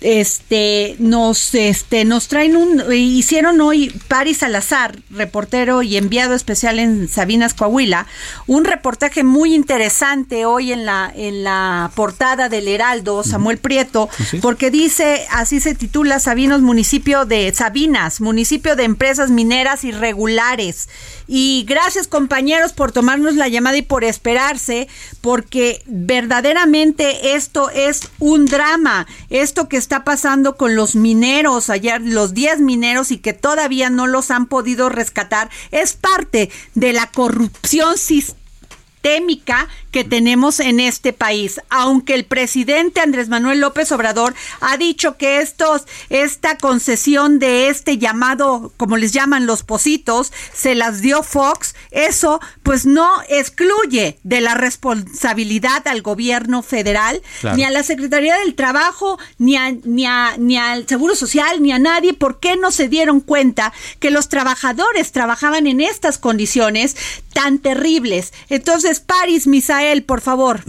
[0.00, 7.08] este nos este nos traen un hicieron hoy Paris Salazar, reportero y enviado especial en
[7.08, 8.06] Sabinas Coahuila,
[8.46, 14.08] un reportaje muy interesante hoy en la en la portada del Heraldo Samuel Prieto,
[14.40, 20.88] porque dice, así se titula Sabinos municipio de Sabinas, municipio de empresas mineras irregulares.
[21.32, 24.88] Y gracias compañeros por tomarnos la llamada y por esperarse,
[25.20, 32.34] porque verdaderamente esto es un drama, esto que está pasando con los mineros, ayer los
[32.34, 37.96] 10 mineros y que todavía no los han podido rescatar, es parte de la corrupción
[37.96, 41.60] sistémica que tenemos en este país.
[41.68, 47.98] Aunque el presidente Andrés Manuel López Obrador ha dicho que estos, esta concesión de este
[47.98, 54.40] llamado, como les llaman los positos, se las dio Fox, eso pues no excluye de
[54.40, 57.22] la responsabilidad al gobierno federal,
[57.54, 61.72] ni a la Secretaría del Trabajo, ni, a, ni, a, ni al Seguro Social, ni
[61.72, 62.14] a nadie.
[62.14, 66.96] ¿Por qué no se dieron cuenta que los trabajadores trabajaban en estas condiciones
[67.32, 68.32] tan terribles?
[68.48, 69.46] Entonces, Paris,
[69.80, 70.60] Misael, por favor.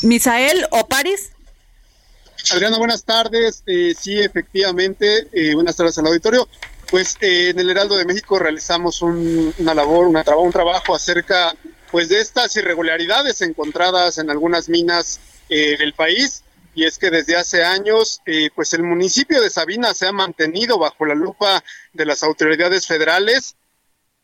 [0.00, 1.32] Misael o Paris.
[2.52, 3.62] Adriana, buenas tardes.
[3.66, 6.48] Eh, sí, efectivamente, eh, buenas tardes al auditorio.
[6.90, 11.54] Pues eh, en el Heraldo de México realizamos una labor, una un trabajo acerca
[11.90, 16.44] pues de estas irregularidades encontradas en algunas minas del país.
[16.74, 18.22] Y es que desde hace años,
[18.54, 23.54] pues el municipio de Sabina se ha mantenido bajo la lupa de las autoridades federales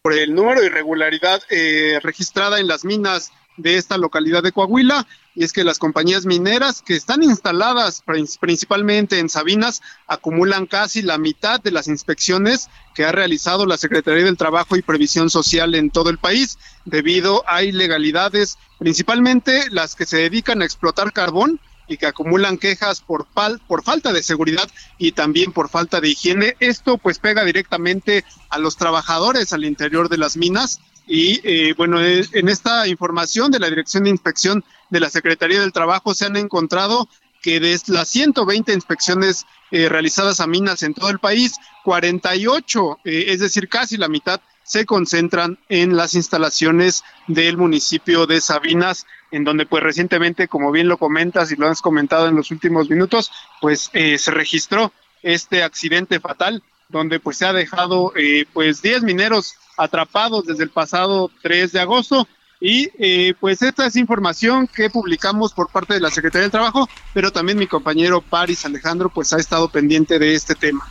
[0.02, 5.06] por el número de irregularidad eh, registrada en las minas de esta localidad de Coahuila,
[5.36, 8.02] y es que las compañías mineras que están instaladas
[8.40, 14.24] principalmente en Sabinas acumulan casi la mitad de las inspecciones que ha realizado la Secretaría
[14.24, 20.06] del Trabajo y Previsión Social en todo el país, debido a ilegalidades, principalmente las que
[20.06, 21.60] se dedican a explotar carbón
[21.92, 23.26] y que acumulan quejas por,
[23.66, 26.56] por falta de seguridad y también por falta de higiene.
[26.60, 32.00] Esto pues pega directamente a los trabajadores al interior de las minas y eh, bueno,
[32.00, 36.26] eh, en esta información de la Dirección de Inspección de la Secretaría del Trabajo se
[36.26, 37.08] han encontrado
[37.42, 43.40] que de las 120 inspecciones eh, realizadas a minas en todo el país, 48, es
[43.40, 49.66] decir, casi la mitad, se concentran en las instalaciones del municipio de Sabinas en donde
[49.66, 53.90] pues recientemente, como bien lo comentas y lo has comentado en los últimos minutos, pues
[53.94, 54.92] eh, se registró
[55.22, 60.70] este accidente fatal donde pues se ha dejado eh, pues 10 mineros atrapados desde el
[60.70, 62.28] pasado 3 de agosto
[62.60, 66.88] y eh, pues esta es información que publicamos por parte de la Secretaría del Trabajo,
[67.14, 70.86] pero también mi compañero Paris Alejandro pues ha estado pendiente de este tema.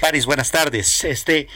[0.00, 1.04] Paris, buenas tardes.
[1.04, 1.48] Este,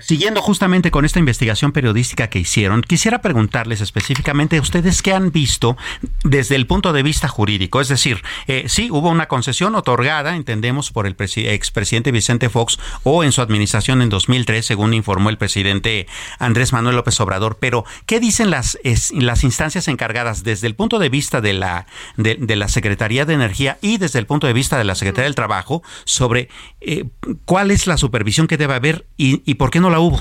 [0.00, 5.78] Siguiendo justamente con esta investigación periodística que hicieron, quisiera preguntarles específicamente ustedes qué han visto
[6.24, 7.80] desde el punto de vista jurídico.
[7.80, 13.24] Es decir, eh, sí hubo una concesión otorgada, entendemos, por el expresidente Vicente Fox o
[13.24, 16.06] en su administración en 2003, según informó el presidente
[16.38, 17.56] Andrés Manuel López Obrador.
[17.58, 18.78] Pero, ¿qué dicen las,
[19.12, 21.86] las instancias encargadas desde el punto de vista de la,
[22.18, 25.34] de, la Secretaría de Energía y desde el punto de vista de la Secretaría del
[25.34, 26.50] Trabajo sobre
[26.82, 27.06] eh,
[27.46, 30.18] cuál es la supervisión que debe haber y por qué no la hubo?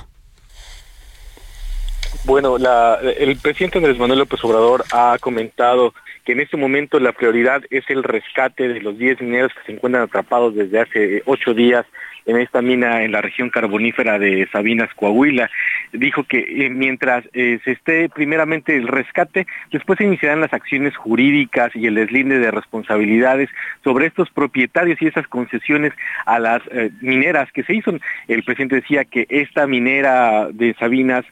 [2.25, 5.93] Bueno, el presidente Andrés Manuel López Obrador ha comentado
[6.25, 9.71] que en este momento la prioridad es el rescate de los 10 mineros que se
[9.71, 11.85] encuentran atrapados desde hace ocho días
[12.25, 15.49] en esta mina en la región carbonífera de Sabinas, Coahuila.
[15.93, 20.95] Dijo que eh, mientras eh, se esté primeramente el rescate, después se iniciarán las acciones
[20.95, 23.49] jurídicas y el deslinde de responsabilidades
[23.83, 25.93] sobre estos propietarios y esas concesiones
[26.25, 27.93] a las eh, mineras que se hizo.
[28.27, 31.25] El presidente decía que esta minera de Sabinas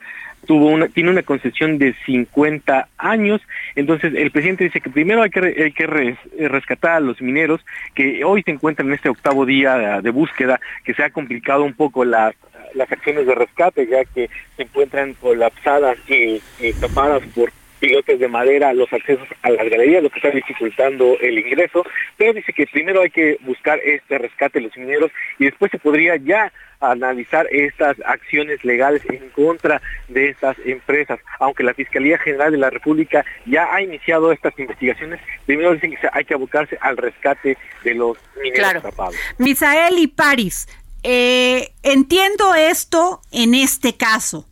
[0.45, 3.41] tuvo una, tiene una concesión de 50 años.
[3.75, 7.61] Entonces, el presidente dice que primero hay que, rescatar a los mineros
[7.93, 11.73] que hoy se encuentran en este octavo día de, búsqueda, que se ha complicado un
[11.73, 12.35] poco las,
[12.75, 18.27] las acciones de rescate, ya que se encuentran colapsadas y, y tapadas por pilotes de
[18.27, 21.85] madera los accesos a las galerías, lo que está dificultando el ingreso,
[22.17, 25.79] pero dice que primero hay que buscar este rescate de los mineros y después se
[25.79, 31.19] podría ya analizar estas acciones legales en contra de estas empresas.
[31.39, 36.09] Aunque la Fiscalía General de la República ya ha iniciado estas investigaciones, primero dicen que
[36.11, 39.15] hay que abocarse al rescate de los mineros atrapados.
[39.37, 40.67] Misael y París,
[41.07, 44.47] eh, entiendo esto en este caso,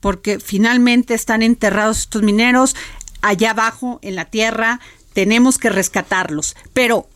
[0.00, 2.74] porque finalmente están enterrados estos mineros
[3.20, 4.80] allá abajo en la tierra,
[5.12, 7.10] tenemos que rescatarlos, pero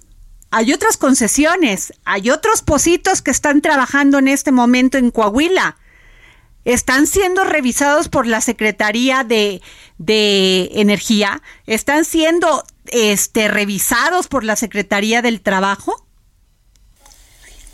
[0.50, 5.78] hay otras concesiones, hay otros positos que están trabajando en este momento en Coahuila.
[6.66, 9.62] están siendo revisados por la Secretaría de,
[9.96, 16.01] de Energía, están siendo este, revisados por la Secretaría del Trabajo.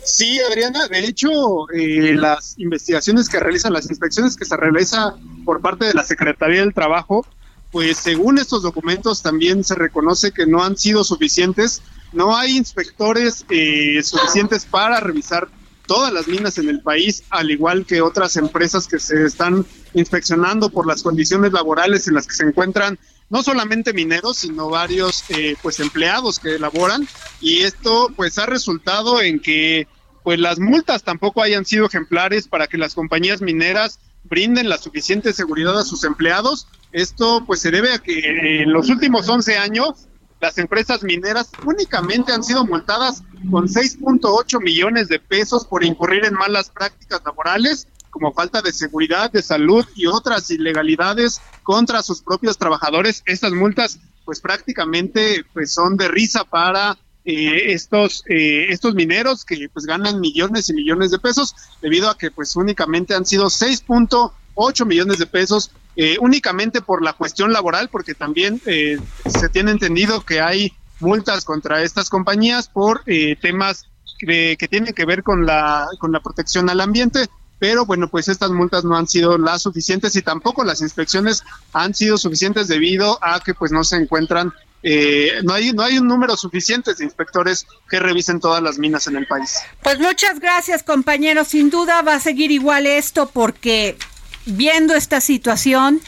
[0.03, 5.61] Sí, Adriana, de hecho, eh, las investigaciones que realizan, las inspecciones que se realizan por
[5.61, 7.25] parte de la Secretaría del Trabajo,
[7.71, 11.81] pues según estos documentos también se reconoce que no han sido suficientes,
[12.13, 15.47] no hay inspectores eh, suficientes para revisar
[15.85, 20.69] todas las minas en el país, al igual que otras empresas que se están inspeccionando
[20.69, 22.99] por las condiciones laborales en las que se encuentran
[23.29, 27.07] no solamente mineros, sino varios eh, pues empleados que elaboran
[27.39, 29.87] y esto pues ha resultado en que
[30.23, 35.33] pues las multas tampoco hayan sido ejemplares para que las compañías mineras brinden la suficiente
[35.33, 36.67] seguridad a sus empleados.
[36.91, 40.07] Esto pues se debe a que en los últimos 11 años
[40.41, 46.33] las empresas mineras únicamente han sido multadas con 6.8 millones de pesos por incurrir en
[46.33, 52.57] malas prácticas laborales como falta de seguridad, de salud y otras ilegalidades contra sus propios
[52.57, 53.23] trabajadores.
[53.25, 59.67] Estas multas pues prácticamente pues son de risa para eh, estos eh, estos mineros que
[59.73, 64.85] pues ganan millones y millones de pesos debido a que pues únicamente han sido 6.8
[64.85, 70.41] millones de pesos eh, únicamente por la cuestión laboral porque también se tiene entendido que
[70.41, 73.03] hay multas contra estas compañías por
[73.41, 77.27] temas que, que tienen que ver con la con la protección al ambiente
[77.59, 81.43] pero bueno, pues estas multas no han sido las suficientes y tampoco las inspecciones
[81.73, 85.97] han sido suficientes debido a que pues no se encuentran eh, no hay no hay
[85.97, 89.57] un número suficiente de inspectores que revisen todas las minas en el país.
[89.83, 91.49] Pues muchas gracias, compañeros.
[91.49, 93.97] Sin duda va a seguir igual esto porque
[94.45, 95.99] viendo esta situación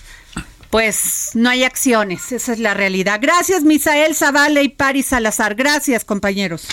[0.70, 3.20] pues no hay acciones, esa es la realidad.
[3.22, 5.56] Gracias, Misael Zavala y Paris Salazar.
[5.56, 6.66] Gracias, compañeros.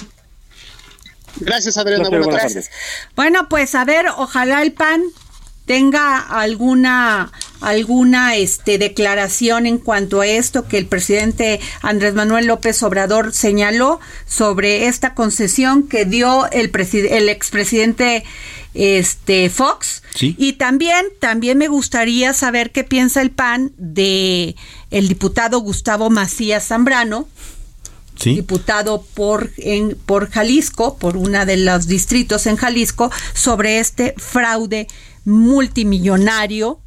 [1.36, 2.08] Gracias, Adriana.
[2.08, 2.70] buenas, tardes.
[3.14, 5.02] Bueno, pues a ver, ojalá el PAN
[5.68, 12.82] tenga alguna alguna este declaración en cuanto a esto que el presidente Andrés Manuel López
[12.82, 16.70] Obrador señaló sobre esta concesión que dio el
[17.10, 18.24] el expresidente
[18.74, 24.56] este Fox y también también me gustaría saber qué piensa el PAN de
[24.90, 27.28] el diputado Gustavo Macías Zambrano
[28.24, 34.86] diputado por, en, por Jalisco, por una de los distritos en Jalisco, sobre este fraude
[35.24, 36.80] multimillonario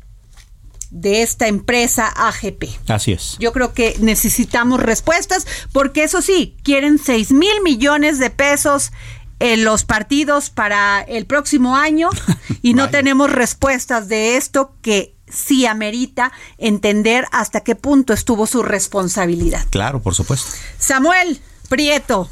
[0.92, 2.66] de esta empresa AGP.
[2.90, 3.38] Así es.
[3.40, 8.92] Yo creo que necesitamos respuestas porque eso sí, quieren 6 mil millones de pesos
[9.40, 12.10] en los partidos para el próximo año
[12.62, 18.64] y no tenemos respuestas de esto que sí amerita entender hasta qué punto estuvo su
[18.64, 19.66] responsabilidad.
[19.70, 20.52] Claro, por supuesto.
[20.78, 22.30] Samuel Prieto,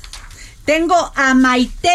[0.66, 1.92] tengo a Maite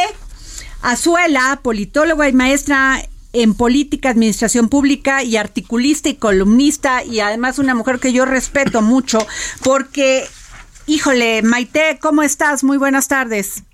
[0.85, 3.01] Azuela, politóloga y maestra
[3.33, 8.83] en política, administración pública y articulista y columnista y además una mujer que yo respeto
[8.83, 9.27] mucho
[9.63, 10.25] porque,
[10.87, 12.65] híjole, Maite, ¿cómo estás?
[12.65, 13.65] Muy buenas tardes.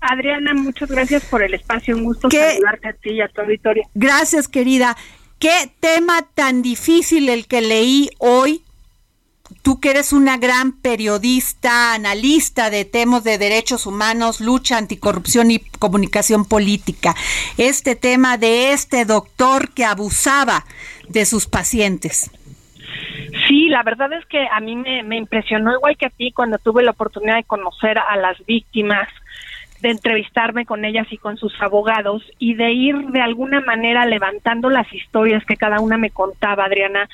[0.00, 1.96] Adriana, muchas gracias por el espacio.
[1.96, 3.84] Un gusto saludarte a ti y a tu auditorio.
[3.94, 4.96] Gracias, querida.
[5.42, 8.60] Qué tema tan difícil el que leí hoy.
[9.62, 15.58] Tú que eres una gran periodista, analista de temas de derechos humanos, lucha anticorrupción y
[15.80, 17.16] comunicación política.
[17.58, 20.62] Este tema de este doctor que abusaba
[21.08, 22.30] de sus pacientes.
[23.48, 26.58] Sí, la verdad es que a mí me, me impresionó igual que a ti cuando
[26.58, 29.08] tuve la oportunidad de conocer a las víctimas
[29.82, 34.70] de entrevistarme con ellas y con sus abogados y de ir de alguna manera levantando
[34.70, 37.08] las historias que cada una me contaba, Adriana,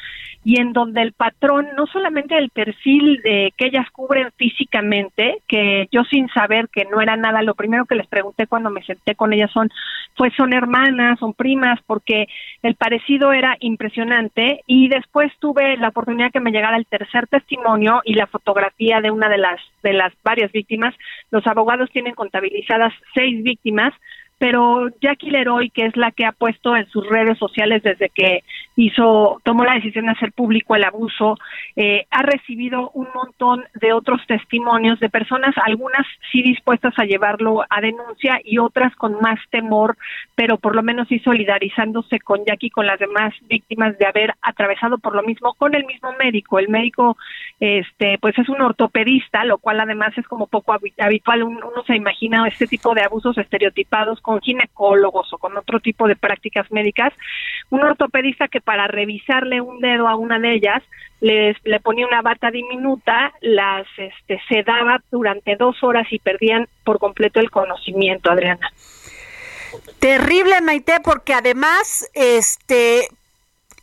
[0.45, 5.89] y en donde el patrón, no solamente el perfil de que ellas cubren físicamente, que
[5.91, 9.15] yo sin saber que no era nada, lo primero que les pregunté cuando me senté
[9.15, 9.71] con ellas son,
[10.17, 12.29] pues son hermanas, son primas, porque
[12.63, 18.03] el parecido era impresionante y después tuve la oportunidad que me llegara el tercer testimonio
[18.05, 20.95] y la fotografía de una de las de las varias víctimas.
[21.31, 22.15] Los abogados tienen
[23.15, 23.93] seis víctimas,
[24.39, 28.45] pero Jackie Leroy, que es la que ha puesto en sus redes sociales desde que
[28.79, 31.37] hizo, tomó la decisión de hacer público el abuso,
[31.75, 37.65] eh, ha recibido un montón de otros testimonios de personas, algunas sí dispuestas a llevarlo
[37.69, 39.97] a denuncia y otras con más temor,
[40.37, 44.99] pero por lo menos sí solidarizándose con Jackie, con las demás víctimas de haber atravesado
[44.99, 46.61] por lo mismo con el mismo médico.
[46.61, 47.17] El médico,
[47.59, 51.43] este, pues es un ortopedista, lo cual además es como poco habitual.
[51.43, 56.15] Uno se imagina este tipo de abusos estereotipados con ginecólogos o con otro tipo de
[56.15, 57.13] prácticas médicas.
[57.71, 60.83] Un ortopedista que para revisarle un dedo a una de ellas,
[61.23, 66.99] les, le ponía una bata diminuta, las este, sedaba durante dos horas y perdían por
[66.99, 68.71] completo el conocimiento, Adriana.
[70.01, 73.09] Terrible, Maite, porque además, este,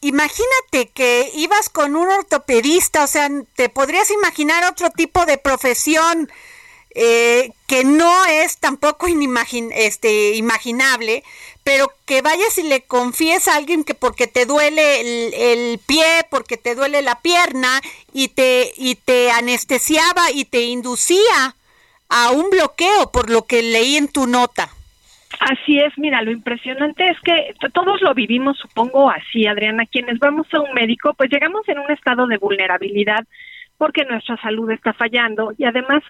[0.01, 6.29] imagínate que ibas con un ortopedista, o sea, te podrías imaginar otro tipo de profesión
[6.95, 11.23] eh, que no es tampoco este, imaginable,
[11.63, 16.05] pero que vayas y le confíes a alguien que porque te duele el, el, pie,
[16.29, 17.81] porque te duele la pierna
[18.13, 21.55] y te, y te anestesiaba y te inducía
[22.07, 24.69] a un bloqueo, por lo que leí en tu nota.
[25.39, 30.47] Así es, mira, lo impresionante es que todos lo vivimos, supongo así, Adriana, quienes vamos
[30.53, 33.25] a un médico, pues llegamos en un estado de vulnerabilidad
[33.77, 36.01] porque nuestra salud está fallando y además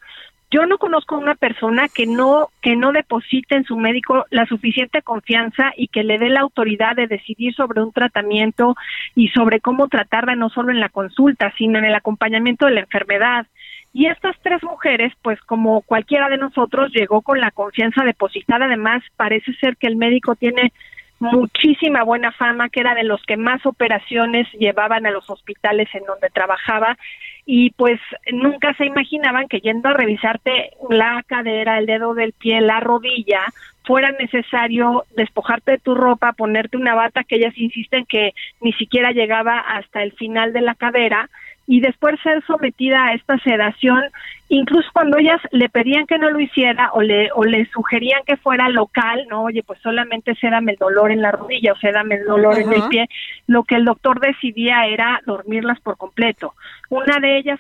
[0.55, 4.45] yo no conozco a una persona que no que no deposite en su médico la
[4.45, 8.73] suficiente confianza y que le dé la autoridad de decidir sobre un tratamiento
[9.15, 12.79] y sobre cómo tratarla no solo en la consulta, sino en el acompañamiento de la
[12.79, 13.47] enfermedad.
[13.91, 18.65] Y estas tres mujeres, pues como cualquiera de nosotros, llegó con la confianza depositada.
[18.65, 20.71] Además, parece ser que el médico tiene
[21.19, 26.05] muchísima buena fama, que era de los que más operaciones llevaban a los hospitales en
[26.05, 26.97] donde trabajaba
[27.45, 27.99] y pues
[28.31, 33.41] nunca se imaginaban que yendo a revisarte la cadera, el dedo del pie, la rodilla,
[33.83, 39.11] fuera necesario despojarte de tu ropa, ponerte una bata que ellas insisten que ni siquiera
[39.11, 41.29] llegaba hasta el final de la cadera
[41.67, 44.01] y después ser sometida a esta sedación,
[44.49, 48.37] incluso cuando ellas le pedían que no lo hiciera o le, o le sugerían que
[48.37, 52.25] fuera local, no, oye, pues solamente sédame el dolor en la rodilla o sédame el
[52.25, 53.07] dolor en el pie,
[53.47, 56.53] lo que el doctor decidía era dormirlas por completo.
[56.89, 57.59] Una de ellas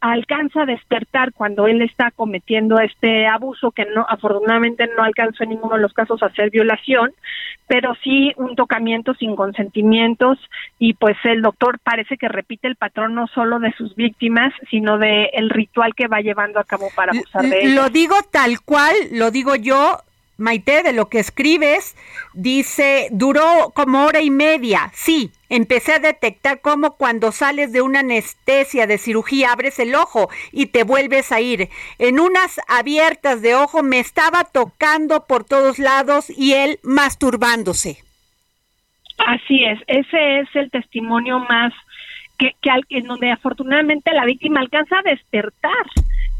[0.00, 5.50] alcanza a despertar cuando él está cometiendo este abuso que no afortunadamente no alcanzó en
[5.50, 7.12] ninguno de los casos a hacer violación,
[7.66, 10.38] pero sí un tocamiento sin consentimientos
[10.78, 14.98] y pues el doctor parece que repite el patrón no solo de sus víctimas, sino
[14.98, 17.74] de el ritual que va llevando a cabo para abusar de ellas.
[17.74, 20.00] Lo digo tal cual, lo digo yo,
[20.40, 21.94] Maite, de lo que escribes,
[22.32, 24.90] dice, duró como hora y media.
[24.94, 30.30] Sí, empecé a detectar cómo cuando sales de una anestesia de cirugía abres el ojo
[30.50, 31.68] y te vuelves a ir.
[31.98, 37.98] En unas abiertas de ojo me estaba tocando por todos lados y él masturbándose.
[39.26, 41.74] Así es, ese es el testimonio más
[42.40, 45.86] que, que en donde afortunadamente la víctima alcanza a despertar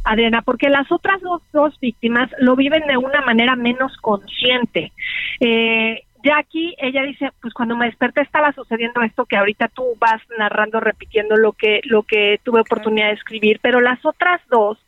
[0.03, 4.93] Adriana, porque las otras dos, dos víctimas lo viven de una manera menos consciente.
[5.41, 10.21] Eh, Jackie, ella dice, pues cuando me desperté estaba sucediendo esto que ahorita tú vas
[10.39, 14.79] narrando, repitiendo lo que lo que tuve oportunidad de escribir, pero las otras dos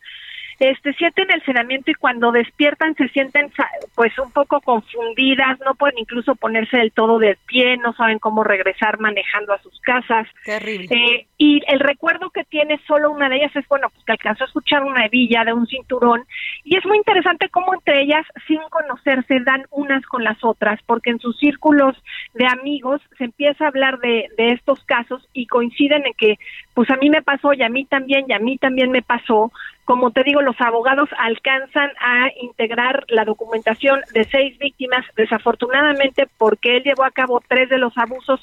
[0.70, 3.52] este sienten el sedamiento y cuando despiertan se sienten
[3.94, 8.44] pues un poco confundidas, no pueden incluso ponerse del todo de pie, no saben cómo
[8.44, 10.26] regresar manejando a sus casas.
[10.44, 10.88] Terrible.
[10.90, 14.44] Eh, y el recuerdo que tiene solo una de ellas es bueno, pues que alcanzó
[14.44, 16.24] a escuchar una hebilla de un cinturón
[16.64, 21.10] y es muy interesante cómo entre ellas sin conocerse dan unas con las otras, porque
[21.10, 21.96] en sus círculos
[22.34, 26.38] de amigos se empieza a hablar de, de estos casos y coinciden en que
[26.74, 29.52] pues a mí me pasó y a mí también y a mí también me pasó.
[29.84, 36.76] Como te digo, los abogados alcanzan a integrar la documentación de seis víctimas, desafortunadamente porque
[36.76, 38.40] él llevó a cabo tres de los abusos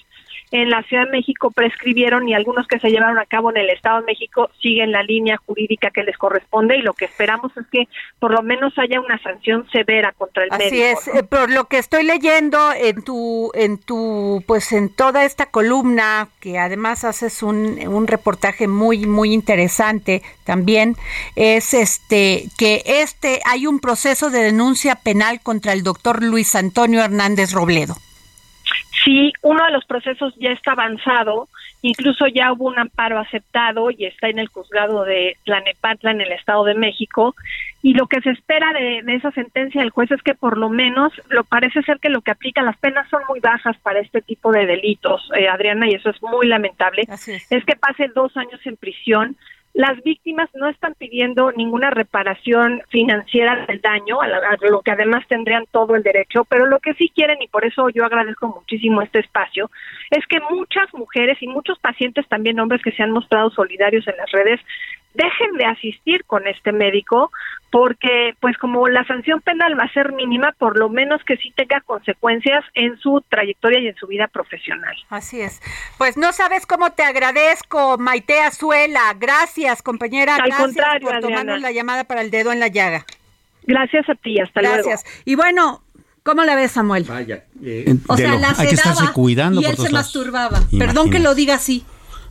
[0.51, 3.69] en la Ciudad de México prescribieron y algunos que se llevaron a cabo en el
[3.69, 7.65] Estado de México siguen la línea jurídica que les corresponde y lo que esperamos es
[7.71, 7.87] que
[8.19, 11.77] por lo menos haya una sanción severa contra el Así es, eh, por lo que
[11.77, 17.79] estoy leyendo en tu en tu pues en toda esta columna que además haces un,
[17.87, 20.95] un reportaje muy muy interesante también
[21.35, 27.03] es este que este hay un proceso de denuncia penal contra el doctor Luis Antonio
[27.03, 27.95] Hernández Robledo.
[29.09, 31.47] Sí, uno de los procesos ya está avanzado,
[31.81, 36.31] incluso ya hubo un amparo aceptado y está en el juzgado de Tlanepantla en el
[36.31, 37.33] Estado de México.
[37.81, 41.11] Y lo que se espera de, esa sentencia del juez es que por lo menos,
[41.29, 44.51] lo parece ser que lo que aplica las penas son muy bajas para este tipo
[44.51, 47.07] de delitos, eh, Adriana, y eso es muy lamentable.
[47.49, 49.35] es que pase dos años en prisión
[49.73, 54.27] las víctimas no están pidiendo ninguna reparación financiera del daño, a,
[54.69, 57.89] lo que además tendrían todo el derecho, pero lo que sí quieren, y por eso
[57.89, 59.69] yo agradezco muchísimo este espacio,
[60.09, 64.17] es que muchas mujeres y muchos pacientes, también hombres que se han mostrado solidarios en
[64.17, 64.59] las redes,
[65.13, 67.31] dejen de asistir con este médico
[67.71, 71.53] porque pues como la sanción penal va a ser mínima, por lo menos que sí
[71.55, 74.95] tenga consecuencias en su trayectoria y en su vida profesional.
[75.09, 75.61] Así es.
[75.97, 79.15] Pues no sabes cómo te agradezco, Maite Azuela.
[79.19, 80.35] Gracias, compañera.
[80.35, 83.05] Al contrario, por tomarnos la llamada para el dedo en la llaga.
[83.63, 84.75] Gracias a ti, hasta luego.
[84.77, 85.05] Gracias.
[85.25, 85.83] Y bueno,
[86.21, 87.05] ¿Cómo la ves, Samuel?
[87.05, 87.45] Vaya.
[87.63, 90.59] Eh, o sea, la hay que estarse cuidando y él se masturbaba.
[90.77, 91.85] Perdón que lo diga así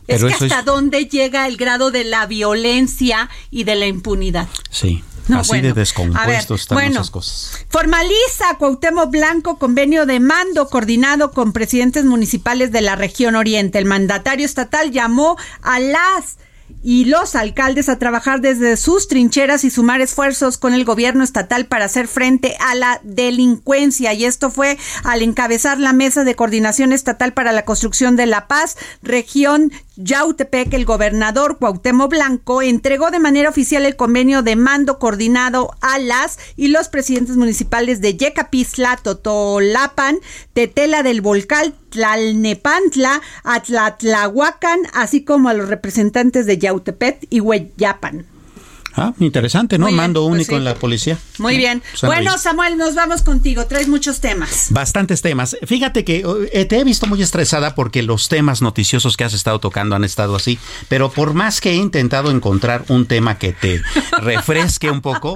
[0.09, 4.47] es que hasta dónde llega el grado de la violencia y de la impunidad.
[4.69, 5.03] Sí.
[5.33, 7.65] Así de descompuestos están muchas cosas.
[7.69, 13.77] Formaliza Cuauhtémoc Blanco convenio de mando coordinado con presidentes municipales de la región oriente.
[13.77, 16.37] El mandatario estatal llamó a las
[16.83, 21.65] y los alcaldes a trabajar desde sus trincheras y sumar esfuerzos con el gobierno estatal
[21.65, 24.13] para hacer frente a la delincuencia.
[24.13, 28.47] Y esto fue al encabezar la mesa de coordinación estatal para la construcción de la
[28.47, 34.97] paz, región Yautepec, el gobernador Cuauhtémoc Blanco entregó de manera oficial el convenio de mando
[34.97, 40.19] coordinado a las y los presidentes municipales de Yecapistla, Totolapan,
[40.53, 48.28] Tetela del Volcal, Tlalnepantla, Atlatlahuacan, así como a los representantes de Yautepec y Hueyapan.
[48.99, 49.89] Ah, interesante, ¿no?
[49.91, 51.17] Mando pues único en la policía.
[51.37, 51.81] Muy bien.
[52.03, 53.65] bueno, Samuel, nos vamos contigo.
[53.65, 54.67] Traes muchos temas.
[54.71, 55.55] Bastantes temas.
[55.65, 59.59] Fíjate que eh, te he visto muy estresada porque los temas noticiosos que has estado
[59.59, 60.59] tocando han estado así.
[60.89, 63.81] Pero por más que he intentado encontrar un tema que te
[64.21, 65.35] refresque un poco,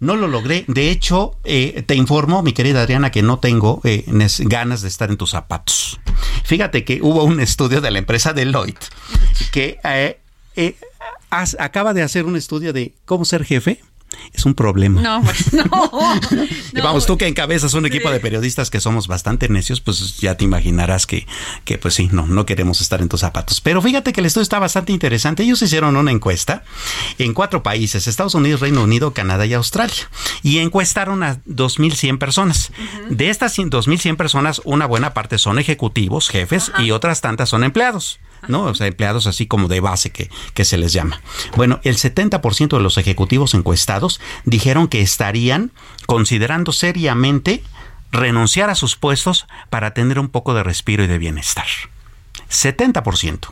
[0.00, 0.64] no lo logré.
[0.66, 4.04] De hecho, eh, te informo, mi querida Adriana, que no tengo eh,
[4.40, 6.00] ganas de estar en tus zapatos.
[6.42, 8.86] Fíjate que hubo un estudio de la empresa Deloitte
[9.52, 9.78] que
[11.58, 13.80] acaba de hacer un estudio de cómo ser jefe
[14.32, 15.00] es un problema.
[15.00, 15.52] No, pues,
[16.72, 16.82] no.
[16.82, 20.44] vamos, tú que encabezas un equipo de periodistas que somos bastante necios, pues ya te
[20.44, 21.26] imaginarás que,
[21.64, 23.60] que pues sí, no, no queremos estar en tus zapatos.
[23.60, 25.42] Pero fíjate que el estudio está bastante interesante.
[25.42, 26.64] Ellos hicieron una encuesta
[27.18, 30.08] en cuatro países, Estados Unidos, Reino Unido, Canadá y Australia.
[30.42, 32.72] Y encuestaron a 2.100 personas.
[33.08, 38.18] De estas 2.100 personas, una buena parte son ejecutivos, jefes, y otras tantas son empleados.
[38.48, 38.64] ¿No?
[38.64, 41.20] O sea, empleados así como de base que, que se les llama.
[41.56, 45.72] Bueno, el 70% de los ejecutivos encuestados dijeron que estarían
[46.06, 47.62] considerando seriamente
[48.12, 51.66] renunciar a sus puestos para tener un poco de respiro y de bienestar.
[52.50, 53.48] 70%.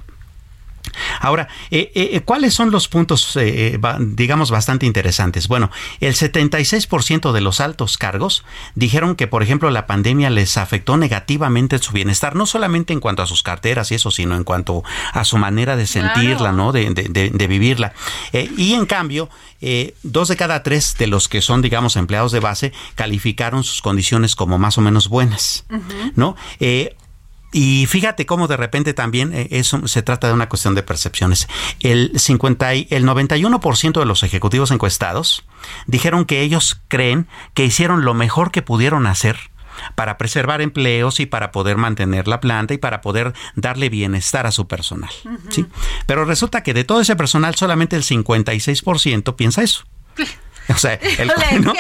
[1.21, 5.49] Ahora, eh, eh, ¿cuáles son los puntos, eh, digamos, bastante interesantes?
[5.49, 5.71] Bueno,
[6.01, 11.79] el 76% de los altos cargos dijeron que, por ejemplo, la pandemia les afectó negativamente
[11.79, 14.83] su bienestar, no solamente en cuanto a sus carteras y eso, sino en cuanto
[15.13, 16.73] a su manera de sentirla, ¿no?
[16.73, 17.93] De, vivirla.
[18.33, 19.29] y en cambio,
[20.03, 24.37] dos de cada tres de los que son, digamos, empleados de base calificaron sus condiciones
[24.37, 25.65] como más o menos buenas,
[26.15, 26.37] ¿no?
[27.53, 31.49] Y fíjate cómo de repente también eh, eso se trata de una cuestión de percepciones.
[31.81, 35.45] El 50 y, el 91% de los ejecutivos encuestados
[35.87, 39.53] dijeron que ellos creen que hicieron lo mejor que pudieron hacer
[39.95, 44.53] para preservar empleos y para poder mantener la planta y para poder darle bienestar a
[44.53, 45.11] su personal.
[45.51, 45.67] ¿sí?
[46.07, 49.85] Pero resulta que de todo ese personal solamente el 56% piensa eso.
[50.75, 51.29] O sea, el,
[51.61, 51.75] ¿no?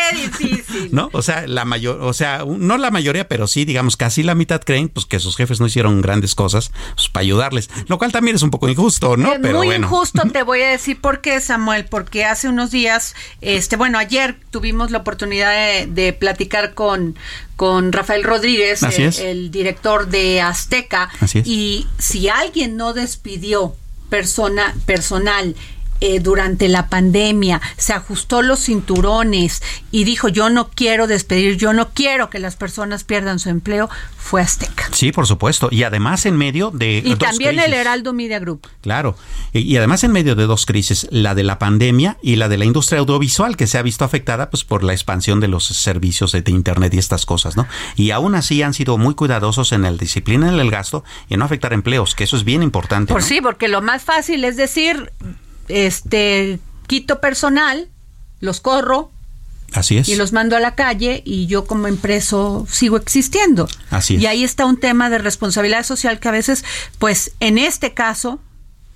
[0.90, 1.10] ¿no?
[1.12, 4.60] O sea, la mayor, o sea, no la mayoría, pero sí, digamos, casi la mitad
[4.60, 8.36] creen pues que sus jefes no hicieron grandes cosas pues, para ayudarles, lo cual también
[8.36, 9.32] es un poco injusto, ¿no?
[9.32, 13.14] Es pero muy injusto, te voy a decir por qué, Samuel, porque hace unos días,
[13.40, 17.16] este, bueno, ayer tuvimos la oportunidad de, platicar con
[17.56, 21.10] con Rafael Rodríguez, el, director de Azteca,
[21.44, 23.76] y si alguien no despidió
[24.10, 25.54] persona personal
[26.05, 31.72] eh, durante la pandemia, se ajustó los cinturones y dijo yo no quiero despedir, yo
[31.72, 34.88] no quiero que las personas pierdan su empleo, fue Azteca.
[34.90, 35.68] Sí, por supuesto.
[35.70, 37.03] Y además en medio de...
[37.05, 38.66] Y también el Heraldo Media Group.
[38.80, 39.16] Claro.
[39.53, 42.64] Y, además en medio de dos crisis, la de la pandemia y la de la
[42.64, 46.42] industria audiovisual, que se ha visto afectada pues por la expansión de los servicios de,
[46.53, 47.66] Internet y estas cosas, ¿no?
[47.94, 51.38] Y aún así han sido muy cuidadosos en la disciplina en el gasto y en
[51.38, 53.12] no afectar empleos, que eso es bien importante.
[53.12, 55.12] Por sí, porque lo más fácil es decir,
[55.68, 57.88] este, quito personal,
[58.40, 59.10] los corro.
[59.72, 60.08] Así es.
[60.08, 63.68] Y los mando a la calle y yo como empreso sigo existiendo.
[63.90, 66.64] Así Y ahí está un tema de responsabilidad social que a veces,
[66.98, 68.38] pues en este caso,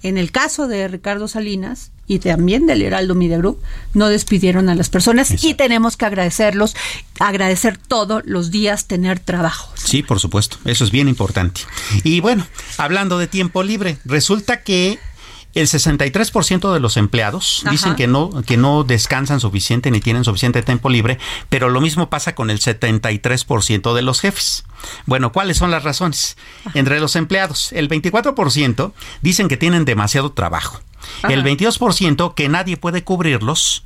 [0.03, 3.61] en el caso de Ricardo Salinas y también del Heraldo Media Group,
[3.95, 6.77] no despidieron a las personas y tenemos que agradecerlos,
[7.19, 9.73] agradecer todos los días tener trabajo.
[9.75, 11.63] Sí, por supuesto, eso es bien importante.
[12.05, 12.47] Y bueno,
[12.77, 14.99] hablando de tiempo libre, resulta que
[15.57, 20.63] el 63% de los empleados dicen que no, que no descansan suficiente ni tienen suficiente
[20.63, 24.65] tiempo libre, pero lo mismo pasa con el 73% de los jefes.
[25.07, 26.37] Bueno, ¿cuáles son las razones?
[26.75, 28.93] Entre los empleados, el 24%
[29.23, 30.81] dicen que tienen demasiado trabajo.
[31.29, 33.86] El 22% que nadie puede cubrirlos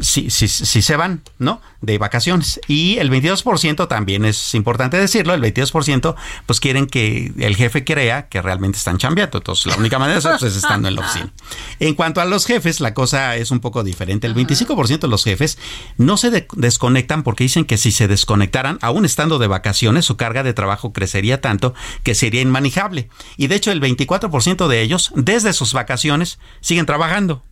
[0.00, 1.60] si, si, si, se van, ¿no?
[1.80, 2.60] De vacaciones.
[2.68, 6.14] Y el 22% también es importante decirlo, el 22%
[6.46, 9.38] pues quieren que el jefe crea que realmente están chambeando.
[9.38, 11.32] Entonces la única manera de eso pues, es estando en la oficina.
[11.80, 14.26] En cuanto a los jefes, la cosa es un poco diferente.
[14.26, 15.58] El 25% de los jefes
[15.96, 20.42] no se desconectan porque dicen que si se desconectaran, aún estando de vacaciones, su carga
[20.42, 21.74] de trabajo crecería tanto
[22.04, 23.08] que sería inmanejable.
[23.36, 27.42] Y de hecho el 24% de ellos, desde sus vacaciones, siguen trabajando.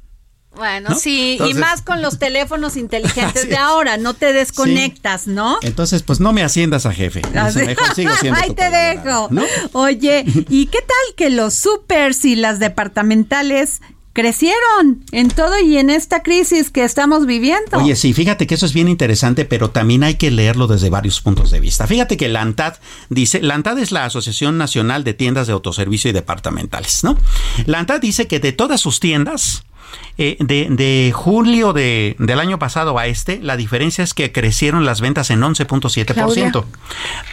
[0.59, 5.59] Bueno, sí, y más con los teléfonos inteligentes de ahora, no te desconectas, ¿no?
[5.63, 7.23] Entonces, pues no me asciendas a jefe.
[7.33, 9.31] Mejor sigo siendo Ahí te dejo.
[9.73, 13.81] Oye, ¿y qué tal que los supers y las departamentales
[14.19, 17.79] crecieron en todo y en esta crisis que estamos viviendo.
[17.79, 21.21] Oye, sí, fíjate que eso es bien interesante, pero también hay que leerlo desde varios
[21.21, 21.87] puntos de vista.
[21.87, 22.79] Fíjate que la ANTAD
[23.11, 27.17] dice, la ANTAD es la Asociación Nacional de Tiendas de Autoservicio y Departamentales, ¿no?
[27.67, 29.63] La ANTAD dice que de todas sus tiendas,
[30.21, 35.01] eh, de, julio de, del año pasado a este, la diferencia es que crecieron las
[35.01, 36.65] ventas en 11.7%.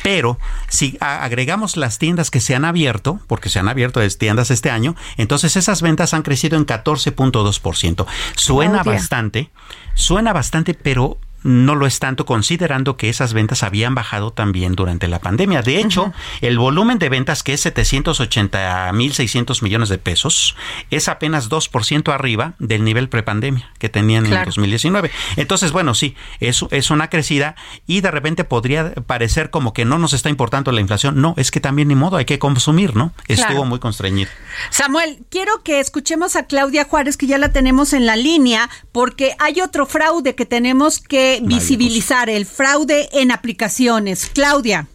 [0.03, 0.38] Pero
[0.68, 4.95] si agregamos las tiendas que se han abierto, porque se han abierto tiendas este año,
[5.18, 8.06] entonces esas ventas han crecido en 14.2%.
[8.36, 9.49] Suena bastante,
[9.95, 15.08] suena bastante, pero no lo es tanto considerando que esas ventas habían bajado también durante
[15.08, 15.62] la pandemia.
[15.62, 20.56] De hecho, el volumen de ventas que es 780 mil 600 millones de pesos
[20.89, 25.12] es apenas 2% arriba del nivel prepandemia que tenían en el 2019.
[25.36, 30.00] Entonces, bueno, sí, es, es una crecida y de repente podría parecer como que no
[30.00, 31.22] nos está importando la inflación.
[31.22, 33.14] No, es que también ni modo hay que consumir, ¿no?
[33.28, 34.32] Estuvo muy constreñido.
[34.72, 39.36] Samuel, quiero que escuchemos a Claudia Juárez, que ya la tenemos en la línea, porque
[39.38, 44.30] hay otro fraude que tenemos que visibilizar el fraude en aplicaciones.
[44.34, 44.88] Claudia.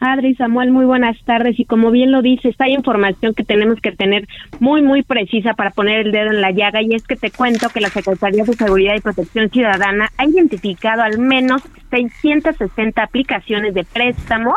[0.00, 1.58] Adri Samuel, muy buenas tardes.
[1.58, 4.28] Y como bien lo dices, hay información que tenemos que tener
[4.60, 6.82] muy, muy precisa para poner el dedo en la llaga.
[6.82, 11.02] Y es que te cuento que la Secretaría de Seguridad y Protección Ciudadana ha identificado
[11.02, 14.56] al menos 660 aplicaciones de préstamo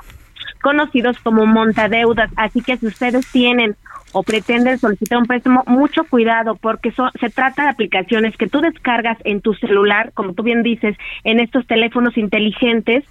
[0.62, 2.32] conocidos como montadeudas.
[2.36, 3.76] Así que si ustedes tienen
[4.12, 9.18] o pretenden solicitar un préstamo, mucho cuidado porque se trata de aplicaciones que tú descargas
[9.24, 13.04] en tu celular, como tú bien dices, en estos teléfonos inteligentes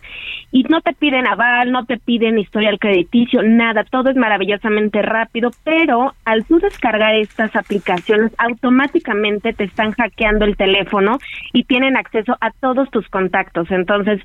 [0.50, 5.50] y no te piden aval, no te piden historial crediticio, nada, todo es maravillosamente rápido,
[5.64, 11.18] pero al tú descargar estas aplicaciones automáticamente te están hackeando el teléfono
[11.52, 13.70] y tienen acceso a todos tus contactos.
[13.70, 14.20] Entonces,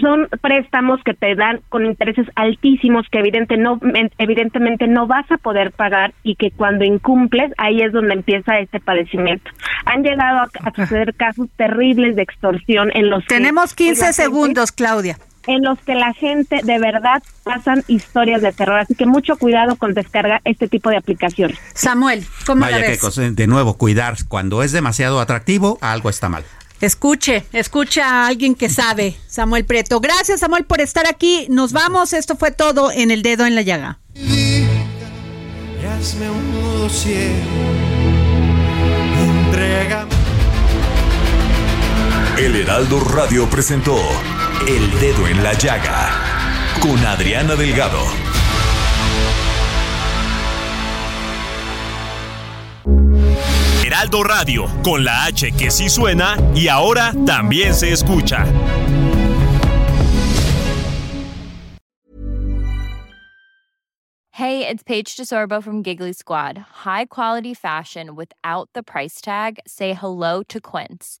[0.00, 3.80] son préstamos que te dan con intereses altísimos que evidente no,
[4.18, 8.78] evidentemente no vas a poder pagar y que cuando incumples, ahí es donde empieza este
[8.80, 9.50] padecimiento.
[9.86, 15.16] Han llegado a, suceder casos terribles de extorsión en los Tenemos 15 segundos, Claudia
[15.48, 18.78] en los que la gente de verdad pasan historias de terror.
[18.78, 21.58] Así que mucho cuidado con descargar este tipo de aplicaciones.
[21.74, 23.00] Samuel, ¿cómo Vaya la ves?
[23.00, 24.16] Que, de nuevo, cuidar.
[24.28, 26.44] Cuando es demasiado atractivo, algo está mal.
[26.80, 29.98] Escuche, escucha a alguien que sabe, Samuel Preto.
[30.00, 31.46] Gracias, Samuel, por estar aquí.
[31.50, 32.12] Nos vamos.
[32.12, 33.98] Esto fue todo en El Dedo en la Llaga
[35.98, 37.64] hazme un nudo ciego.
[39.16, 40.06] Entrega.
[42.38, 43.96] El Heraldo Radio presentó
[44.66, 46.10] El Dedo en la Llaga
[46.80, 48.02] con Adriana Delgado.
[53.84, 58.44] Heraldo Radio, con la H que sí suena y ahora también se escucha.
[64.32, 66.58] Hey, it's Paige DeSorbo from Giggly Squad.
[66.84, 69.58] High quality fashion without the price tag.
[69.66, 71.20] Say hello to Quince.